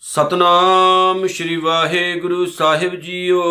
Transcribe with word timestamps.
Satnam 0.00 1.26
Sri 1.26 1.56
Waheguru 1.56 2.46
Sahib 2.46 2.94
JIO. 2.94 3.42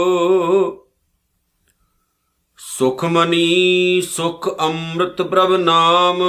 ਸੁਖ 2.57 3.05
money 3.05 4.01
ਸੁਖ 4.01 4.59
ਅੰਮ੍ਰਿਤ 4.59 5.21
ਪ੍ਰਭ 5.21 5.51
ਨਾਮ। 5.51 6.23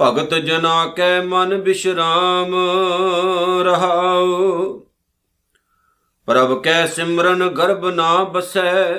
ਭਗਤ 0.00 0.34
ਜਨਾ 0.34 0.86
ਕੈ 0.86 1.22
ਮਨ 1.22 1.62
ਬਿਸ਼ਰਾਮ 1.62 2.54
ਰਹਾਉ। 3.62 4.81
ਪ੍ਰਭ 6.28 6.62
ਕੈ 6.62 6.86
ਸਿਮਰਨ 6.86 7.48
ਗਰਭ 7.48 7.86
ਨਾ 7.86 8.24
ਬਸੈ, 8.24 8.98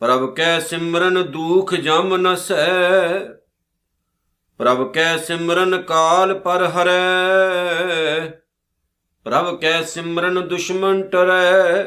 ਪ੍ਰਭ 0.00 0.34
ਕੈ 0.34 0.58
ਸਿਮਰਨ 0.60 1.22
ਦੁਖ 1.22 1.74
ਜਮ 1.74 2.16
ਨਸੈ, 2.16 3.18
ਪ੍ਰਭ 4.58 4.92
ਕੈ 4.92 5.16
ਸਿਮਰਨ 5.16 5.82
ਕਾਲ 5.82 6.34
ਪਰ 6.38 6.64
ਹਰੈ, 6.64 8.26
ਪ੍ਰਭ 9.24 9.60
ਕੈ 9.60 9.82
ਸਿਮਰਨ 9.82 10.48
ਦੁਸ਼ਮਨ 10.48 11.02
ਟਰੈ, 11.08 11.84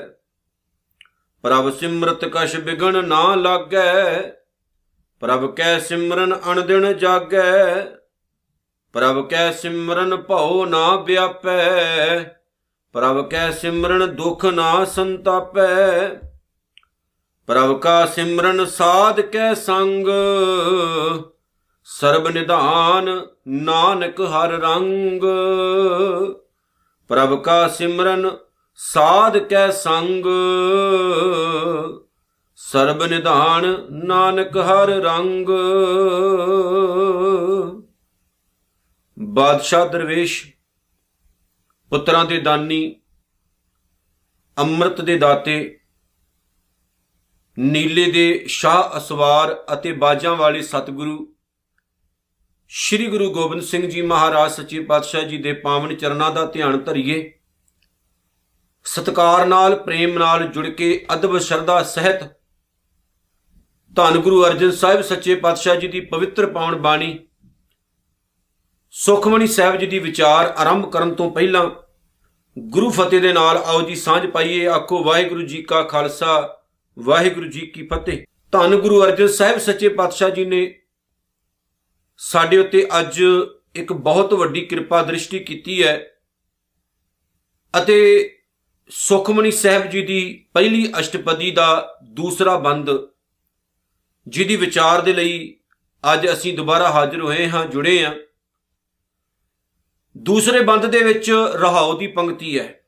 ਪ੍ਰਭ 1.43 1.69
ਸਿਮਰਤ 1.77 2.25
ਕਛ 2.25 2.55
ਬਿਗਣ 2.55 3.07
ਨਾ 3.07 3.35
ਲਾਗੈ, 3.35 4.21
ਪ੍ਰਭ 5.21 5.55
ਕੈ 5.55 5.79
ਸਿਮਰਨ 5.79 6.39
ਅਣਦਿਨ 6.51 6.97
ਜਾਗੈ, 6.97 7.85
ਪ੍ਰਭ 8.93 9.27
ਕੈ 9.29 9.51
ਸਿਮਰਨ 9.51 10.15
ਭਉ 10.15 10.65
ਨਾ 10.65 10.95
ਵਿਆਪੈ। 10.95 12.36
ਪ੍ਰਭ 12.97 13.27
ਕੈ 13.29 13.49
ਸਿਮਰਨ 13.51 14.05
ਦੁਖ 14.05 14.45
ਨਾ 14.45 14.85
ਸੰਤਾਪੈ, 14.85 16.07
ਪ੍ਰਭ 17.47 17.77
ਕਾ 17.79 18.05
ਸਿਮਰਨ 18.05 18.65
ਸਾਧ 18.65 19.21
ਕੈ 19.21 19.53
ਸੰਗ, 19.53 20.07
ਸਰਬ 21.87 22.27
ਨਿਧਾਨ 22.27 23.21
ਨਾਨਕ 23.47 24.21
ਹਰ 24.21 24.51
ਰੰਗ। 24.51 25.21
ਪ੍ਰਭ 27.09 27.41
ਕਾ 27.43 27.67
ਸਿਮਰਨ 27.67 28.29
ਸਾਧ 28.75 29.37
ਕੈ 29.37 29.69
ਸੰਗ, 29.69 30.25
ਸਰਬ 32.55 33.03
ਨਿਧਾਨ 33.03 33.87
ਨਾਨਕ 33.91 34.57
ਹਰ 34.57 34.87
ਰੰਗ। 34.87 35.49
ਬਾਦਸ਼ਾਹ 39.19 39.87
ਦਰਵੇਸ਼ 39.87 40.45
ਪੁੱਤਰਾਂ 41.91 42.25
ਦੇ 42.25 42.39
ਦਾਨੀ, 42.41 42.95
ਅੰਮ੍ਰਿਤ 44.59 45.01
ਦੇ 45.01 45.17
ਦਾਤੇ, 45.17 45.79
ਨੀਲੇ 47.59 48.11
ਦੇ 48.11 48.45
ਸ਼ਾਹ 48.47 48.97
ਅਸਵਾਰ 48.97 49.65
ਅਤੇ 49.73 49.91
ਬਾਜਾਂ 49.91 50.35
ਵਾਲੇ 50.35 50.61
ਸਤਿਗੁਰੂ, 50.61 51.35
ਸ੍ਰੀ 52.69 53.07
ਗੁਰੂ 53.07 53.33
ਗੋਬਿੰਦ 53.33 53.63
ਸਿੰਘ 53.63 53.89
ਜੀ 53.89 54.01
ਮਹਾਰਾਜ 54.01 54.51
ਸੱਚੇ 54.51 54.79
ਪਾਤਸ਼ਾਹ 54.79 55.23
ਜੀ 55.23 55.37
ਦੇ 55.37 55.53
ਪਾਵਨ 55.53 55.95
ਚਰਨਾਂ 55.95 56.31
ਦਾ 56.31 56.45
ਧਿਆਨ 56.45 56.83
ਧਰਿਏ। 56.83 57.33
ਸਤਕਾਰ 58.85 59.45
ਨਾਲ, 59.45 59.75
ਪ੍ਰੇਮ 59.75 60.17
ਨਾਲ 60.17 60.47
ਜੁੜ 60.47 60.67
ਕੇ 60.67 61.05
ਅਦਬ 61.13 61.37
ਸ਼ਰਧਾ 61.39 61.83
ਸਹਿਤ 61.83 62.23
ਧੰਨ 63.95 64.17
ਗੁਰੂ 64.17 64.45
ਅਰਜਨ 64.45 64.71
ਸਾਹਿਬ 64.71 65.01
ਸੱਚੇ 65.01 65.35
ਪਾਤਸ਼ਾਹ 65.35 65.75
ਜੀ 65.75 65.87
ਦੀ 65.87 65.99
ਪਵਿੱਤਰ 65.99 66.45
ਪਾਵਨ 66.45 66.75
ਬਾਣੀ 66.75 67.26
ਸੁਖਮਣੀ 68.99 69.47
ਸਾਹਿਬ 69.47 69.75
ਜੀ 69.75 69.85
ਦੀ 69.85 69.99
ਵਿਚਾਰ 69.99 70.45
ਆਰੰਭ 70.57 70.91
ਕਰਨ 70.91 71.13
ਤੋਂ 71.15 71.31
ਪਹਿਲਾਂ 71.31 71.69
ਗੁਰੂ 72.57 72.89
ਫਤਿਹ 72.89 73.21
ਦੇ 73.21 73.33
ਨਾਲ 73.33 73.57
ਆਓ 73.57 73.81
ਜੀ, 73.81 73.95
ਸਾਂਝ 73.95 74.25
ਪਾਈਏ, 74.27 74.67
ਆਖੋ 74.67 75.03
ਵਾਹਿਗੁਰੂ 75.03 75.41
ਜੀ 75.41 75.61
ਕਾ 75.61 75.83
ਖਾਲਸਾ, 75.83 76.57
ਵਾਹਿਗੁਰੂ 76.99 77.47
ਜੀ 77.47 77.59
ਕੀ 77.59 77.87
ਫਤਿਹ। 77.87 78.25
ਧੰਨ 78.51 78.75
ਗੁਰੂ 78.75 79.03
ਅਰਜਨ 79.03 79.27
ਸਾਹਿਬ 79.27 79.57
ਸੱਚੇ 79.57 79.89
ਪਾਤਸ਼ਾਹ 79.89 80.29
ਜੀ 80.29 80.45
ਨੇ 80.45 80.79
ਸਾਡੇ 82.17 82.57
ਉੱਤੇ 82.57 82.87
ਅੱਜ 82.99 83.23
ਇੱਕ 83.75 83.93
ਬਹੁਤ 83.93 84.33
ਵੱਡੀ 84.33 84.61
ਕਿਰਪਾ 84.61 85.03
ਦ੍ਰਿਸ਼ਟੀ 85.03 85.39
ਕੀਤੀ 85.39 85.83
ਹੈ 85.83 86.11
ਅਤੇ 87.77 88.29
ਸੁਖਮਨੀ 88.89 89.51
ਸਾਹਿਬ 89.51 89.89
ਜੀ 89.89 90.01
ਦੀ 90.01 90.47
ਪਹਿਲੀ 90.53 90.91
ਅਸ਼ਟਪਦੀ 90.99 91.51
ਦਾ 91.51 91.97
ਦੂਸਰਾ 92.03 92.57
ਬੰਦ 92.57 92.89
ਜਿਹਦੀ 94.27 94.55
ਵਿਚਾਰ 94.55 95.01
ਦੇ 95.01 95.13
ਲਈ 95.13 95.59
ਅੱਜ 96.13 96.27
ਅਸੀਂ 96.33 96.57
ਦੁਬਾਰਾ 96.57 96.91
ਹਾਜ਼ਰ 96.91 97.21
ਹੋਏ 97.21 97.47
ਹਾਂ, 97.47 97.65
ਜੁੜੇ 97.65 98.05
ਹਾਂ। 98.05 98.26
ਦੂਸਰੇ 100.17 100.59
ਬੰਦ 100.59 100.85
ਦੇ 100.85 100.99
ਵਿੱਚ 101.03 101.31
ਰਹਾਉ 101.53 101.97
ਦੀ 101.97 102.07
ਪੰਕਤੀ 102.07 102.59
ਹੈ। 102.59 102.81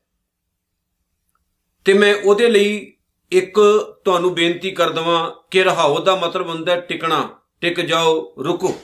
ਤੇ 1.84 1.92
ਮੈਂ 1.94 2.14
ਉਹਦੇ 2.24 2.48
ਲਈ 2.48 2.96
ਇੱਕ 3.32 3.58
ਤੁਹਾਨੂੰ 4.04 4.34
ਬੇਨਤੀ 4.34 4.70
ਕਰ 4.70 4.90
ਦਵਾਂ 4.90 5.30
ਕਿ 5.50 5.64
ਰਹਾਉ 5.64 6.02
ਦਾ 6.04 6.16
ਮਤਲਬ 6.16 6.48
ਹੁੰਦਾ 6.48 6.72
ਹੈ 6.72 6.80
ਟਿਕਣਾ, 6.80 7.38
ਟਿਕ 7.60 7.80
ਜਾਓ, 7.80 8.34
ਰੁਕੋ। 8.44 8.74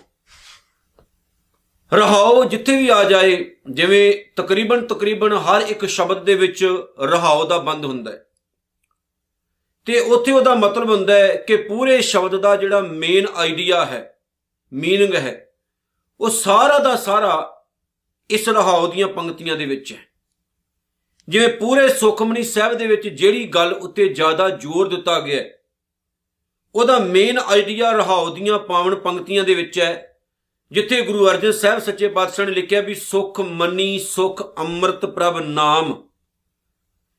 ਰਹਾਉ 1.92 2.44
ਜਿੱਥੇ 2.44 2.76
ਵੀ 2.76 2.88
ਆ 2.88 3.04
ਜਾਏ, 3.04 3.56
ਜਿਵੇਂ 3.70 4.12
ਤਕਰੀਬਨ 4.36 4.86
ਤਕਰੀਬਨ 4.86 5.32
ਹਰ 5.32 5.60
ਇੱਕ 5.60 5.84
ਸ਼ਬਦ 5.86 6.24
ਦੇ 6.24 6.34
ਵਿੱਚ 6.34 6.64
ਰਹਾਉ 7.00 7.46
ਦਾ 7.48 7.58
ਬੰਦ 7.58 7.84
ਹੁੰਦਾ 7.84 8.12
ਹੈ। 8.12 8.26
ਤੇ 9.84 10.00
ਉੱਥੇ 10.00 10.32
ਉਹਦਾ 10.32 10.54
ਮਤਲਬ 10.54 10.90
ਹੁੰਦਾ 10.90 11.14
ਹੈ 11.14 11.36
ਕਿ 11.36 11.56
ਪੂਰੇ 11.56 12.00
ਸ਼ਬਦ 12.00 12.36
ਦਾ 12.36 12.56
ਜਿਹੜਾ 12.56 12.80
ਮੇਨ 12.80 13.26
ਆਈਡੀਆ 13.34 13.84
ਹੈ 13.84 14.18
ਮੀਨਿੰਗ 14.72 15.14
ਹੈ, 15.14 15.50
ਉਹ 16.20 16.30
ਸਾਰਾ 16.30 16.78
ਦਾ 16.78 16.96
ਸਾਰਾ 16.96 17.52
ਇਸ 18.31 18.48
ਰਹਾਉ 18.48 18.92
ਦੀਆਂ 18.92 19.09
ਪੰਕਤੀਆਂ 19.09 19.56
ਦੇ 19.56 19.66
ਵਿੱਚ 19.66 19.92
ਹੈ। 19.92 19.98
ਜਿਵੇਂ 21.28 21.48
ਪੂਰੇ 21.48 21.88
ਸੁਖਮਨੀ 21.88 22.42
ਸਾਹਿਬ 22.42 22.75
ਦੇ 22.75 22.87
ਵਿੱਚ 22.87 23.09
ਜਿਹੜੀ 23.09 23.47
ਗੱਲ 23.47 23.72
ਉੱਤੇ 23.72 24.09
ਜ਼ਿਆਦਾ 24.09 24.48
ਜ਼ੋਰ 24.48 24.88
ਦਿੱਤਾ 24.88 25.20
ਗਿਆ 25.20 25.37
ਹੈ, 25.37 25.59
ਉਹਦਾ 26.75 26.98
ਮੇਨ 26.98 27.38
ਆਈਡੀਆ 27.38 27.91
ਰਹਾਉ 27.91 28.34
ਦੀਆਂ 28.34 28.59
ਪਾਵਨ 28.59 28.94
ਪੰਕਤੀਆਂ 28.94 29.44
ਦੇ 29.44 29.54
ਵਿੱਚ 29.54 29.78
ਹੈ, 29.78 30.20
ਜਿੱਥੇ 30.72 31.03
ਗੁਰੂ 31.03 31.28
ਅਰਜਨ 31.28 31.53
ਸਾਹਿਬ 31.53 31.78
ਸੱਚੇ 31.78 32.09
ਪਾਤਸ਼ਾਹ 32.09 32.47
ਨੇ 32.47 32.53
ਲਿਖਿਆ 32.53 32.81
ਵੀ 32.81 32.94
ਸੁਖ 32.94 33.41
ਮੰਨੀ, 33.41 33.98
ਸੁਖ 33.98 34.58
ਅੰਮ੍ਰਿਤ 34.58 35.06
ਪ੍ਰਭ 35.06 35.38
ਨਾਮ। 35.38 36.08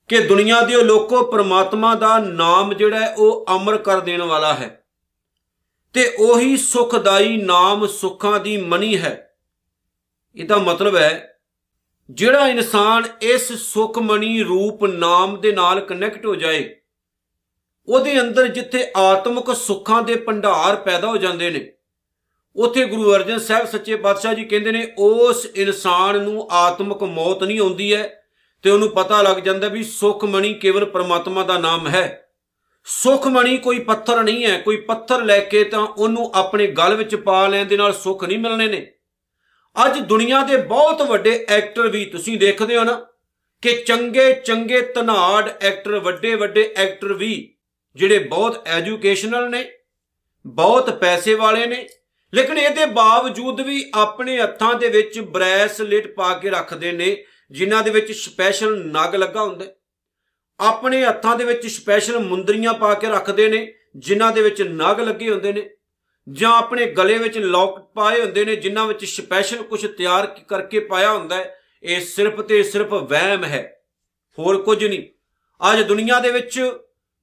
ਕਿ 0.07 0.19
ਦੁਨੀਆ 0.19 0.61
ਦੇ 0.61 0.83
ਲੋਕੋ 0.83 1.31
ਪ੍ਰਮਾਤਮਾ 1.31 1.95
ਦਾ 1.95 2.17
ਨਾਮ 2.17 2.73
ਜਿਹੜਾ 2.73 2.99
ਹੈ, 2.99 3.15
ਉਹ 3.15 3.45
ਅਮਰ 3.55 3.77
ਕਰ 3.77 3.99
ਦੇਣ 3.99 4.21
ਵਾਲਾ 4.21 4.53
ਹੈ। 4.53 4.83
ਤੇ 5.93 6.15
ਉਹੀ 6.19 6.57
ਸੁਖਦਾਈ 6.57 7.37
ਨਾਮ 7.37 7.87
ਸੁੱਖਾਂ 7.87 8.39
ਦੀ 8.39 8.57
ਮਨੀ 8.57 8.97
ਹੈ। 8.97 9.26
ਇਹਦਾ 10.37 10.57
ਮਤਲਬ 10.57 10.95
ਹੈ, 10.95 11.39
ਜਿਹੜਾ 12.09 12.47
ਇਨਸਾਨ 12.47 13.05
ਇਸ 13.23 13.51
ਸੁਖਮਣੀ 13.53 14.43
ਰੂਪ 14.43 14.83
ਨਾਮ 14.85 15.39
ਦੇ 15.41 15.51
ਨਾਲ 15.51 15.79
ਕਨੈਕਟ 15.79 16.25
ਹੋ 16.25 16.35
ਜਾਏ, 16.35 16.69
ਉਹਦੇ 17.87 18.19
ਅੰਦਰ 18.21 18.47
ਜਿੱਥੇ 18.47 18.85
ਆਤਮਿਕ 18.97 19.53
ਸੁੱਖਾਂ 19.55 20.01
ਦੇ 20.01 20.15
ਭੰਡਾਰ 20.17 20.75
ਪੈਦਾ 20.75 21.07
ਹੋ 21.07 21.17
ਜਾਂਦੇ 21.17 21.49
ਨੇ, 21.49 21.71
ਉਥੇ 22.55 22.85
ਗੁਰੂ 22.85 23.13
ਅਰਜਨ 23.15 23.39
ਸਾਹਿਬ 23.39 23.67
ਸੱਚੇ 23.67 23.95
ਪਾਤਸ਼ਾਹ 23.95 24.33
ਜੀ 24.33 24.43
ਕਹਿੰਦੇ 24.43 24.71
ਨੇ, 24.71 24.87
ਉਸ 24.97 25.45
ਇਨਸਾਨ 25.45 26.21
ਨੂੰ 26.23 26.47
ਆਤਮਿਕ 26.51 27.03
ਮੌਤ 27.03 27.43
ਨਹੀਂ 27.43 27.59
ਆਉਂਦੀ 27.59 27.93
ਹੈ, 27.93 28.09
ਤੇ 28.63 28.69
ਉਹਨੂੰ 28.69 28.89
ਪਤਾ 28.89 29.21
ਲੱਗ 29.21 29.37
ਜਾਂਦਾ 29.37 29.67
ਵੀ 29.67 29.83
ਸੁਖਮਣੀ 29.83 30.53
ਕੇਵਲ 30.53 30.85
ਪਰਮਾਤਮਾ 30.85 31.43
ਦਾ 31.43 31.57
ਨਾਮ 31.57 31.87
ਹੈ। 31.87 32.29
ਸੁਖਮਣੀ 32.87 33.57
ਕੋਈ 33.57 33.79
ਪੱਥਰ 33.79 34.23
ਨਹੀਂ 34.23 34.45
ਹੈ, 34.45 34.57
ਕੋਈ 34.59 34.77
ਪੱਥਰ 34.81 35.23
ਲੈ 35.23 35.39
ਕੇ 35.39 35.63
ਤਾਂ 35.63 35.79
ਉਹਨੂੰ 35.79 36.31
ਆਪਣੇ 36.35 36.67
ਗਲ 36.67 36.95
ਵਿੱਚ 36.95 37.15
ਪਾ 37.15 37.47
ਲੈਣ 37.47 37.65
ਦੇ 37.65 37.77
ਨਾਲ 37.77 37.93
ਸੁੱਖ 37.93 38.23
ਨਹੀਂ 38.23 38.39
ਮਿਲਣੇ 38.39 38.67
ਨੇ। 38.67 38.85
ਅੱਜ 39.85 39.99
ਦੁਨੀਆ 39.99 40.41
ਦੇ 40.41 40.57
ਬਹੁਤ 40.57 41.01
ਵੱਡੇ 41.01 41.45
ਐਕਟਰ 41.49 41.87
ਵੀ 41.87 42.05
ਤੁਸੀਂ 42.05 42.37
ਦੇਖਦੇ 42.37 42.77
ਹੋ 42.77 42.83
ਨਾ 42.83 43.05
ਕਿ 43.61 43.71
ਚੰਗੇ 43.87 44.33
ਚੰਗੇ 44.33 44.81
ਧਨਾੜ 44.81 45.49
ਐਕਟਰ, 45.61 45.99
ਵੱਡੇ 45.99 46.35
ਵੱਡੇ 46.35 46.73
ਐਕਟਰ 46.77 47.13
ਵੀ 47.13 47.53
ਜਿਹੜੇ 47.95 48.19
ਬਹੁਤ 48.19 48.67
ਐਜੂਕੇਸ਼ਨਲ 48.67 49.49
ਨੇ, 49.49 49.65
ਬਹੁਤ 50.47 50.89
ਪੈਸੇ 50.89 51.33
ਵਾਲੇ 51.33 51.65
ਨੇ, 51.65 51.87
ਲੇਕਿਨ 52.33 52.57
ਇਹਦੇ 52.57 52.85
ਬਾਵਜੂਦ 52.85 53.61
ਵੀ 53.61 53.91
ਆਪਣੇ 53.93 54.39
ਹੱਥਾਂ 54.41 54.73
ਦੇ 54.73 54.89
ਵਿੱਚ 54.89 55.19
ਬ੍ਰੈਸਲੇਟ 55.19 56.15
ਪਾ 56.15 56.33
ਕੇ 56.33 56.49
ਰੱਖਦੇ 56.49 56.91
ਨੇ, 56.91 57.23
ਜਿਨ੍ਹਾਂ 57.51 57.83
ਦੇ 57.83 57.91
ਵਿੱਚ 57.91 58.11
ਸਪੈਸ਼ਲ 58.11 58.85
ਨਗ 58.85 59.15
ਲੱਗਾ 59.15 59.43
ਹੁੰਦਾ 59.43 59.65
ਆਪਣੇ 60.59 61.05
ਹੱਥਾਂ 61.05 61.35
ਦੇ 61.35 61.43
ਵਿੱਚ 61.43 61.67
ਸਪੈਸ਼ਲ 61.67 62.19
ਮੁੰਦਰੀਆਂ 62.19 62.73
ਪਾ 62.73 62.93
ਕੇ 62.93 63.07
ਰੱਖਦੇ 63.07 63.47
ਨੇ, 63.47 63.73
ਜਿਨ੍ਹਾਂ 63.95 64.31
ਦੇ 64.31 64.41
ਵਿੱਚ 64.41 64.61
ਨਗ 64.61 64.99
ਲੱਗੇ 64.99 65.29
ਹੁੰਦੇ 65.29 65.53
ਨੇ। 65.53 65.69
ਜਾਂ 66.31 66.51
ਆਪਣੇ 66.51 66.85
ਗਲੇ 66.85 67.17
ਵਿੱਚ 67.17 67.37
ਲੌਕ 67.37 67.79
ਪਾਏ 67.79 68.21
ਹੁੰਦੇ 68.21 68.45
ਨੇ, 68.45 68.55
ਜਿਨ੍ਹਾਂ 68.55 68.87
ਵਿੱਚ 68.87 69.05
ਸਪੈਸ਼ਲ 69.05 69.63
ਕੁਝ 69.63 69.87
ਤਿਆਰ 69.97 70.27
ਕਰਕੇ 70.47 70.79
ਪਾਇਆ 70.79 71.11
ਹੁੰਦਾ 71.11 71.45
ਇਹ 71.83 72.05
ਸਿਰਫ 72.05 72.41
ਤੇ 72.41 72.63
ਸਿਰਫ 72.63 72.87
ਵਹਿਮ 72.87 73.43
ਹੈ। 73.43 73.81
ਹੋਰ 74.39 74.61
ਕੁਝ 74.61 74.85
ਨਹੀਂ। 74.85 75.03
ਅੱਜ 75.71 75.81
ਦੁਨੀਆ 75.81 76.19
ਦੇ 76.19 76.31
ਵਿੱਚ 76.31 76.71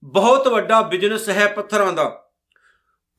ਬਹੁਤ 0.04 0.48
ਵੱਡਾ 0.48 0.80
ਬਿਜ਼ਨਸ 0.80 1.28
ਹੈ 1.28 1.46
ਪੱਥਰਾਂ 1.46 1.92
ਦਾ। 1.92 2.30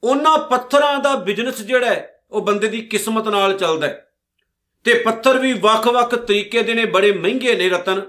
ਉਹਨਾਂ 0.03 0.37
ਪੱਥਰਾਂ 0.37 0.99
ਦਾ 0.99 1.15
ਬਿਜ਼ਨਸ 1.15 1.61
ਜਿਹੜਾ 1.61 1.85
ਹੈ, 1.85 2.23
ਉਹ 2.31 2.41
ਬੰਦੇ 2.41 2.67
ਦੀ 2.67 2.81
ਕਿਸਮਤ 2.81 3.27
ਨਾਲ 3.27 3.57
ਚੱਲਦਾ 3.57 3.87
ਹੈ। 3.87 4.11
ਤੇ 4.83 4.93
ਪੱਥਰ 4.93 5.39
ਵੀ 5.39 5.53
ਵੱਖ-ਵੱਖ 5.53 6.15
ਤਰੀਕੇ 6.15 6.61
ਦੇ 6.61 6.73
ਨੇ, 6.73 6.85
ਬੜੇ 6.85 7.11
ਮਹਿੰਗੇ 7.11 7.55
ਨੇ 7.55 7.69
ਰਤਨ, 7.69 8.01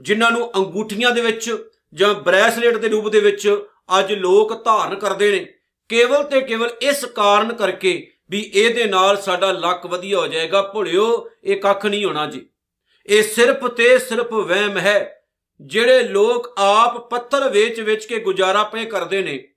ਜਿਨ੍ਹਾਂ 0.00 0.30
ਨੂੰ 0.30 0.56
ਅੰਗੂਠੀਆਂ 0.56 1.10
ਦੇ 1.10 1.20
ਵਿੱਚ 1.20 1.56
ਜਾਂ 1.94 2.14
ਬ੍ਰੈਸਲੇਟ 2.14 2.76
ਦੇ 2.76 2.88
ਰੂਪ 2.88 3.08
ਦੇ 3.08 3.20
ਵਿੱਚ 3.20 3.66
ਅੱਜ 3.98 4.12
ਲੋਕ 4.12 4.64
ਧਾਰਨ 4.64 4.94
ਕਰਦੇ 4.94 5.30
ਨੇ। 5.30 5.54
ਕੇਵਲ 5.92 6.22
ਤੇ 6.22 6.40
ਕੇਵਲ 6.40 6.70
ਇਸ 6.82 7.04
ਕਾਰਨ 7.04 7.52
ਕਰਕੇ 7.52 8.10
ਵੀ 8.30 8.52
ਇਹਦੇ 8.54 8.84
ਨਾਲ 8.84 9.16
ਸਾਡਾ 9.16 9.52
ਲੱਕ 9.52 9.86
ਵਧੀਆ 9.86 10.18
ਹੋ 10.18 10.26
ਜਾਏਗਾ। 10.26 10.62
ਭੁਲਿਓ, 10.62 11.28
ਇਹ 11.44 11.56
ਕੱਖ 11.56 11.86
ਨਹੀਂ 11.86 12.04
ਹੋਣਾ 12.04 12.26
ਜੀ। 12.26 12.46
ਇਹ 13.06 13.22
ਸਿਰਫ 13.22 13.66
ਤੇ 13.66 13.98
ਸਿਰਫ 13.98 14.32
ਵਹਿਮ 14.32 14.78
ਹੈ। 14.78 15.24
ਜਿਹੜੇ 15.60 16.02
ਲੋਕ 16.02 16.54
ਆਪ 16.58 17.10
ਪੱਥਰ 17.10 17.48
ਵੇਚ-ਵੇਚ 17.48 18.04
ਕੇ 18.04 18.18
ਗੁਜ਼ਾਰਾ 18.18 18.62
ਪਏ 18.62 18.84
ਕਰਦੇ 18.84 19.22
ਨੇ, 19.22 19.48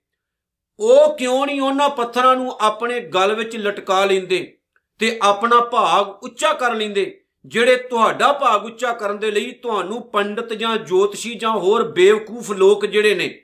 ਉਹ 0.80 1.16
ਕਿਉਂ 1.16 1.46
ਨਹੀਂ 1.46 1.60
ਉਹਨਾਂ 1.60 1.88
ਪੱਥਰਾਂ 1.90 2.36
ਨੂੰ 2.36 2.56
ਆਪਣੇ 2.60 3.00
ਗਲ 3.00 3.34
ਵਿੱਚ 3.34 3.56
ਲਟਕਾ 3.56 4.04
ਲੈਂਦੇ 4.04 4.56
ਤੇ 4.98 5.18
ਆਪਣਾ 5.22 5.60
ਭਾਗ 5.60 6.24
ਉੱਚਾ 6.24 6.52
ਕਰ 6.52 6.74
ਲੈਂਦੇ, 6.74 7.20
ਜਿਹੜੇ 7.46 7.76
ਤੁਹਾਡਾ 7.76 8.32
ਭਾਗ 8.32 8.64
ਉੱਚਾ 8.64 8.92
ਕਰਨ 8.92 9.18
ਦੇ 9.18 9.30
ਲਈ 9.30 9.50
ਤੁਹਾਨੂੰ 9.52 10.10
ਪੰਡਤ 10.10 10.52
ਜਾਂ 10.52 10.76
ਜੋਤਸ਼ੀ 10.76 11.34
ਜਾਂ 11.34 11.50
ਹੋਰ 11.50 11.82
ਬੇਵਕੂਫ 11.82 12.50
ਲੋਕ 12.50 12.86
ਜਿਹੜੇ 12.86 13.14
ਨੇ? 13.14 13.42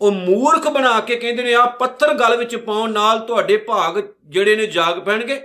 ਉਹ 0.00 0.12
ਮੂਰਖ 0.12 0.68
ਬਣਾ 0.68 0.98
ਕੇ 1.00 1.16
ਕਹਿੰਦੇ 1.16 1.42
ਨੇ 1.42 1.54
ਆ 1.54 1.64
ਪੱਥਰ 1.80 2.14
ਗਲ 2.14 2.36
ਵਿੱਚ 2.36 2.56
ਪਾਉਣ 2.56 2.92
ਨਾਲ 2.92 3.18
ਤੁਹਾਡੇ 3.18 3.56
ਭਾਗ 3.56 4.00
ਜਿਹੜੇ 4.24 4.56
ਨੇ 4.56 4.66
ਜਾਗ 4.66 4.98
ਪੈਣਗੇ, 5.00 5.40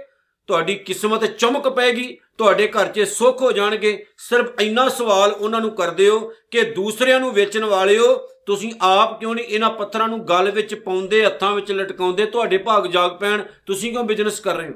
ਤੁਹਾਡੀ 0.49 0.75
ਕਿਸਮਤ 0.75 1.25
ਚਮਕ 1.25 1.67
ਪੈਗੀ, 1.67 2.17
ਤੁਹਾਡੇ 2.37 2.67
ਘਰ 2.67 2.87
'ਚ 2.87 3.07
ਸੁੱਖ 3.07 3.41
ਹੋ 3.41 3.51
ਜਾਣਗੇ। 3.51 4.05
ਸਿਰਫ 4.17 4.61
ਇੰਨਾ 4.61 4.87
ਸਵਾਲ 4.89 5.31
ਉਹਨਾਂ 5.31 5.61
ਨੂੰ 5.61 5.71
ਕਰਦੇ 5.75 6.09
ਹੋ 6.09 6.19
ਕਿ 6.51 6.63
ਦੂਸਰਿਆਂ 6.71 7.19
ਨੂੰ 7.19 7.33
ਵੇਚਣ 7.33 7.65
ਵਾਲਿਓ 7.65 8.15
ਤੁਸੀਂ 8.45 8.71
ਆਪ 8.81 9.19
ਕਿਉਂ 9.19 9.35
ਨਹੀਂ 9.35 9.45
ਇਹਨਾਂ 9.45 9.69
ਪੱਥਰਾਂ 9.69 10.07
ਨੂੰ 10.07 10.19
ਗਲ 10.27 10.51
ਵਿੱਚ 10.51 10.73
ਪਾਉਂਦੇ, 10.75 11.25
ਹੱਥਾਂ 11.25 11.53
ਵਿੱਚ 11.55 11.71
ਲਟਕਾਉਂਦੇ, 11.71 12.25
ਤੁਹਾਡੇ 12.25 12.57
ਭਾਗ 12.57 12.87
ਜਾਗ 12.87 13.11
ਪੈਣ, 13.11 13.43
ਤੁਸੀਂ 13.65 13.91
ਕਿਉਂ 13.91 14.03
ਬਿਜ਼ਨਸ 14.03 14.39
ਕਰ 14.39 14.55
ਰਹੇ 14.55 14.69
ਹੋ? 14.69 14.73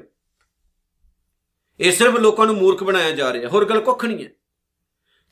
ਇਹ 1.80 1.92
ਸਿਰਫ 1.92 2.16
ਲੋਕਾਂ 2.16 2.46
ਨੂੰ 2.46 2.56
ਮੂਰਖ 2.56 2.82
ਬਣਾਇਆ 2.84 3.10
ਜਾ 3.10 3.32
ਰਿਹਾ, 3.32 3.48
ਹੋਰ 3.48 3.64
ਗੱਲ 3.64 3.80
ਕੁੱਖ 3.80 4.04
ਨਹੀਂ 4.04 4.24
ਹੈ। 4.24 4.30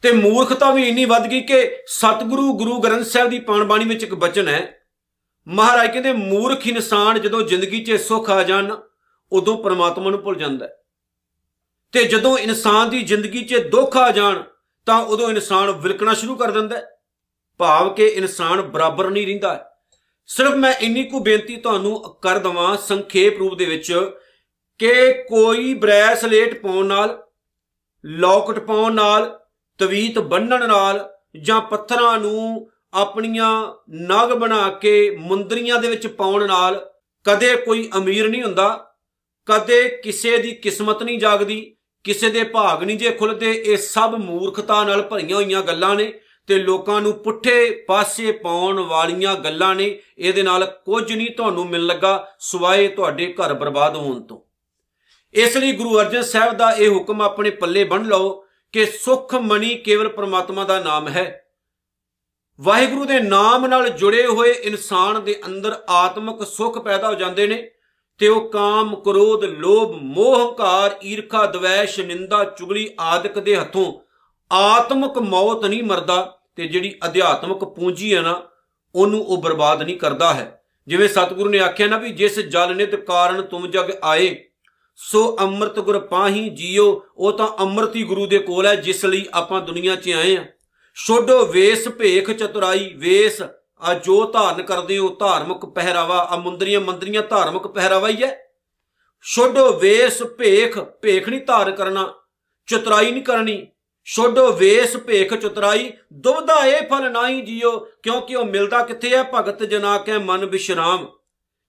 ਤੇ 0.02 0.12
ਮੂਰਖਤਾ 0.12 0.70
ਵੀ 0.70 0.88
ਇੰਨੀ 0.88 1.04
ਵੱਧ 1.04 1.26
ਗਈ 1.26 1.40
ਕਿ 1.40 1.76
ਸਤਿਗੁਰੂ 1.86 2.58
ਗੁਰੂ 2.58 2.80
ਗ੍ਰੰਥ 2.80 3.06
ਸਾਹਿਬ 3.06 3.30
ਦੀ 3.30 3.38
ਪਾਣਬਾਣੀ 3.38 3.84
ਵਿੱਚ 3.84 4.02
ਇੱਕ 4.02 4.14
ਬਚਨ 4.14 4.48
ਹੈ। 4.48 4.78
ਮਹਾਰਾਜ 5.48 5.90
ਕਹਿੰਦੇ, 5.90 6.12
ਮੂਰਖ 6.12 6.66
ਇਨਸਾਨ 6.66 7.20
ਜਦੋਂ 7.20 7.42
ਜ਼ਿੰਦਗੀ 7.42 7.84
'ਚ 7.84 7.92
ਸੁੱਖ 7.92 8.30
ਆ 8.30 8.42
ਜਾਣ, 8.42 8.76
ਉਦੋਂ 9.32 9.64
ਪਰਮਾਤਮਾ 9.64 10.10
ਨੂੰ 10.10 10.22
ਭੁੱਲ 10.22 10.36
ਜਾਂਦਾ 10.36 10.66
ਹੈ। 10.66 10.76
ਤੇ 11.92 12.04
ਜਦੋਂ 12.04 12.38
ਇਨਸਾਨ 12.38 12.90
ਦੀ 12.90 13.02
ਜ਼ਿੰਦਗੀ 13.02 13.44
'ਚ 13.44 13.56
ਦੁੱਖ 13.56 13.96
ਆ 13.96 14.10
ਜਾਣ, 14.10 14.42
ਤਾਂ 14.86 14.98
ਉਦੋਂ 14.98 15.30
ਇਨਸਾਨ 15.30 15.70
ਵਿਲਕਣਾ 15.70 16.14
ਸ਼ੁਰੂ 16.14 16.36
ਕਰ 16.36 16.50
ਦਿੰਦਾ 16.50 16.76
ਹੈ। 16.76 16.90
ਭਾਵ 17.58 17.94
ਕਿ 17.94 18.06
ਇਨਸਾਨ 18.06 18.62
ਬਰਾਬਰ 18.62 19.10
ਨਹੀਂ 19.10 19.26
ਰਹਿੰਦਾ 19.26 19.70
ਸਿਰਫ 20.26 20.52
ਮੈਂ 20.52 20.74
ਇੰਨੀ 20.74 21.04
ਕੁ 21.04 21.20
ਬੇਨਤੀ 21.20 21.56
ਤੁਹਾਨੂੰ 21.56 22.18
ਕਰ 22.22 22.38
ਦਵਾਂ 22.38 22.76
ਸੰਖੇਪ 22.76 23.38
ਰੂਪ 23.38 23.54
ਦੇ 23.54 23.64
ਵਿੱਚ 23.64 24.10
ਕਿ 24.78 25.12
ਕੋਈ 25.28 25.74
ਬ੍ਰੈਸਲੇਟ 25.74 26.62
ਪਾਉਣ 26.62 26.86
ਨਾਲ, 26.86 27.22
ਲੌਕਟ 28.04 28.58
ਪਾਉਣ 28.58 28.94
ਨਾਲ 28.94 29.41
ਤਵੀਤ 29.82 30.18
ਬੰਨਣ 30.18 30.66
ਨਾਲ 30.68 31.08
ਜਾਂ 31.36 31.60
ਪੱਥਰਾਂ 31.60 32.18
ਨੂੰ 32.18 32.70
ਆਪਣੀਆਂ 32.94 33.50
ਨਗ 33.90 34.32
ਬਣਾ 34.32 34.68
ਕੇ 34.70 35.10
ਮੁੰਦਰੀਆਂ 35.10 35.78
ਦੇ 35.78 35.88
ਵਿੱਚ 35.88 36.06
ਪਾਉਣ 36.06 36.46
ਨਾਲ 36.46 36.90
ਕਦੇ 37.24 37.54
ਕੋਈ 37.56 37.90
ਅਮੀਰ 37.96 38.28
ਨਹੀਂ 38.28 38.42
ਹੁੰਦਾ, 38.42 38.94
ਕਦੇ 39.46 39.88
ਕਿਸੇ 39.88 40.38
ਦੀ 40.38 40.52
ਕਿਸਮਤ 40.52 41.02
ਨਹੀਂ 41.02 41.18
ਜਾਗਦੀ, 41.18 41.76
ਕਿਸੇ 42.04 42.30
ਦੇ 42.30 42.42
ਭਾਗ 42.44 42.82
ਨਹੀਂ 42.82 42.98
ਜੇ 42.98 43.10
ਖੁੱਲਦੇ, 43.10 43.52
ਇਹ 43.52 43.76
ਸਭ 43.76 44.14
ਮੂਰਖਤਾ 44.14 44.84
ਨਾਲ 44.84 45.02
ਭਰੀਆਂ 45.02 45.36
ਹੋਈਆਂ 45.36 45.62
ਗੱਲਾਂ 45.62 45.94
ਨੇ 45.94 46.12
ਤੇ 46.46 46.58
ਲੋਕਾਂ 46.58 47.00
ਨੂੰ 47.00 47.12
ਪੁੱਠੇ 47.12 47.84
ਪਾਸੇ 47.88 48.32
ਪਾਉਣ 48.32 48.80
ਵਾਲੀਆਂ 48.80 49.34
ਗੱਲਾਂ 49.34 49.74
ਨੇ, 49.74 49.98
ਇਹਦੇ 50.18 50.42
ਨਾਲ 50.42 50.66
ਕੁਝ 50.84 51.12
ਨਹੀਂ 51.12 51.30
ਤੁਹਾਨੂੰ 51.30 51.66
ਮਿਲ 51.66 51.86
ਲੱਗਾ 51.86 52.32
ਸਵਾਏ 52.40 52.88
ਤੁਹਾਡੇ 52.88 53.32
ਘਰ 53.32 53.54
ਬਰਬਾਦ 53.54 53.96
ਹੋਣ 53.96 54.20
ਤੋਂ। 54.20 54.40
ਇਸ 55.34 55.56
ਲਈ 55.56 55.72
ਗੁਰੂ 55.72 56.00
ਅਰਜਨ 56.00 56.22
ਸਾਹਿਬ 56.22 56.54
ਦਾ 56.54 56.70
ਇਹ 56.70 56.88
ਹੁਕਮ 56.88 57.22
ਆਪਣੇ 57.22 57.50
ਪੱਲੇ 57.50 57.84
ਬੰਨ 57.84 58.06
ਲਓ 58.06 58.44
ਕਿ 58.72 58.86
ਸੁਖ 58.86 59.34
ਮਣੀ 59.34 59.74
ਕੇਵਲ 59.74 60.08
ਪ੍ਰਮਾਤਮਾ 60.08 60.64
ਦਾ 60.64 60.78
ਨਾਮ 60.78 61.08
ਹੈ। 61.08 61.44
ਵਾਹਿਗੁਰੂ 62.60 63.04
ਦੇ 63.04 63.20
ਨਾਮ 63.20 63.66
ਨਾਲ 63.66 63.88
ਜੁੜੇ 63.88 64.26
ਹੋਏ 64.26 64.52
ਇਨਸਾਨ 64.52 65.24
ਦੇ 65.24 65.40
ਅੰਦਰ 65.46 65.82
ਆਤਮਿਕ 65.88 66.46
ਸੁਖ 66.46 66.78
ਪੈਦਾ 66.78 67.08
ਹੋ 67.08 67.14
ਜਾਂਦੇ 67.14 67.46
ਨੇ 67.46 67.70
ਤੇ 68.18 68.28
ਉਹ 68.28 68.50
ਕਾਮ, 68.50 68.94
ਕ੍ਰੋਧ, 68.94 69.44
ਲੋਭ, 69.44 69.92
ਮੋਹ, 70.02 70.48
ਹੰਕਾਰ, 70.48 70.98
ਈਰਖਾ, 71.04 71.46
ਦਵੈਸ਼, 71.46 72.00
ਨਿੰਦਾ, 72.00 72.44
ਚੁਗਲੀ 72.44 72.90
ਆਦਿਕ 73.00 73.38
ਦੇ 73.38 73.56
ਹੱਥੋਂ 73.56 74.00
ਆਤਮਿਕ 74.52 75.18
ਮੌਤ 75.18 75.64
ਨਹੀਂ 75.64 75.82
ਮਰਦਾ 75.82 76.38
ਤੇ 76.56 76.68
ਜਿਹੜੀ 76.68 76.98
ਅਧਿਆਤਮਿਕ 77.04 77.58
ਪੂੰਜੀ 77.58 78.14
ਹੈ 78.14 78.20
ਨਾ, 78.20 78.48
ਉਹਨੂੰ 78.94 79.24
ਉਹ 79.24 79.42
ਬਰਬਾਦ 79.42 79.82
ਨਹੀਂ 79.82 79.98
ਕਰਦਾ 79.98 80.34
ਹੈ। 80.34 80.62
ਜਿਵੇਂ 80.86 81.08
ਸਤਿਗੁਰੂ 81.08 81.50
ਨੇ 81.50 81.58
ਆਖਿਆ 81.58 81.86
ਨਾ 81.86 81.96
ਵੀ 81.96 82.12
ਜਿਸ 82.12 82.40
ਜਲ 82.40 82.76
ਨਿਤ 82.76 82.94
ਕਾਰਨ 82.94 83.42
ਤੁਮ 83.42 83.66
ਜਗ 83.66 83.90
ਆਏ 84.02 84.44
ਸੋ 84.98 85.36
ਅੰਮ੍ਰਿਤ 85.40 85.78
ਗੁਰ 85.78 85.98
ਪਾਹੀ 85.98 86.48
ਜੀਓ, 86.50 87.02
ਉਹ 87.16 87.32
ਤਾਂ 87.32 87.48
ਅੰਮ੍ਰਿਤ 87.60 87.96
ਹੀ 87.96 88.02
ਗੁਰੂ 88.02 88.26
ਦੇ 88.26 88.38
ਕੋਲ 88.38 88.66
ਹੈ, 88.66 88.74
ਜਿਸ 88.74 89.04
ਲਈ 89.04 89.24
ਆਪਾਂ 89.34 89.60
ਦੁਨੀਆ 89.60 89.96
'ਚ 89.96 90.10
ਆਏ 90.10 90.36
ਆ 90.36 90.44
ਛੋਡੋ 90.96 91.44
ਵੇਸ 91.46 91.88
ਭੇਖ 91.88 92.30
ਚਤੁਰਾਈ, 92.30 92.92
ਵੇਸ 92.94 93.42
ਆ 93.42 93.94
ਜੋ 93.94 94.24
ਧਾਰਨ 94.26 94.62
ਕਰਦੇ 94.62 94.98
ਹੋ, 94.98 95.08
ਧਾਰਮਿਕ 95.20 95.64
ਪਹਿਰਾਵਾ 95.66 96.18
ਆ 96.22 96.36
ਮੁੰਦਰੀਆਂ, 96.36 96.80
ਮੰਦਰੀਆਂ 96.80 97.22
ਧਾਰਮਿਕ 97.22 97.66
ਪਹਿਰਾਵਾ 97.66 98.08
ਹੀ 98.08 98.22
ਹੈ। 98.22 98.36
ਛੋਡੋ 99.24 99.72
ਵੇਸ 99.78 100.22
ਭੇਖ 100.38 100.78
ਭੇਖ 101.02 101.28
ਨਹੀਂ 101.28 101.40
ਧਾਰ 101.40 101.70
ਕਰਨਾ, 101.70 102.12
ਚਤੁਰਾਈ 102.68 103.10
ਨਹੀਂ 103.10 103.22
ਕਰਨੀ। 103.22 103.66
ਛੋਡੋ 104.06 104.50
ਵੇਸ 104.52 104.96
ਭੇਖ 104.96 105.34
ਚਤੁਰਾਈ 105.34 105.90
ਦੁਬਦਾ 106.12 106.64
ਇਹ 106.66 106.86
ਫਲ 106.88 107.10
ਨਹੀਂ 107.12 107.42
ਜੀਓ, 107.42 107.78
ਕਿਉਂਕਿ 108.02 108.34
ਉਹ 108.34 108.44
ਮਿਲਦਾ 108.44 108.82
ਕਿੱਥੇ 108.82 109.16
ਹੈ? 109.16 109.22
ਭਗਤ 109.34 109.62
ਜਨਾ 109.64 109.96
ਕੇ 109.98 110.18
ਮਨ 110.18 110.44
ਵਿਸ਼ਰਾਮ 110.46 111.06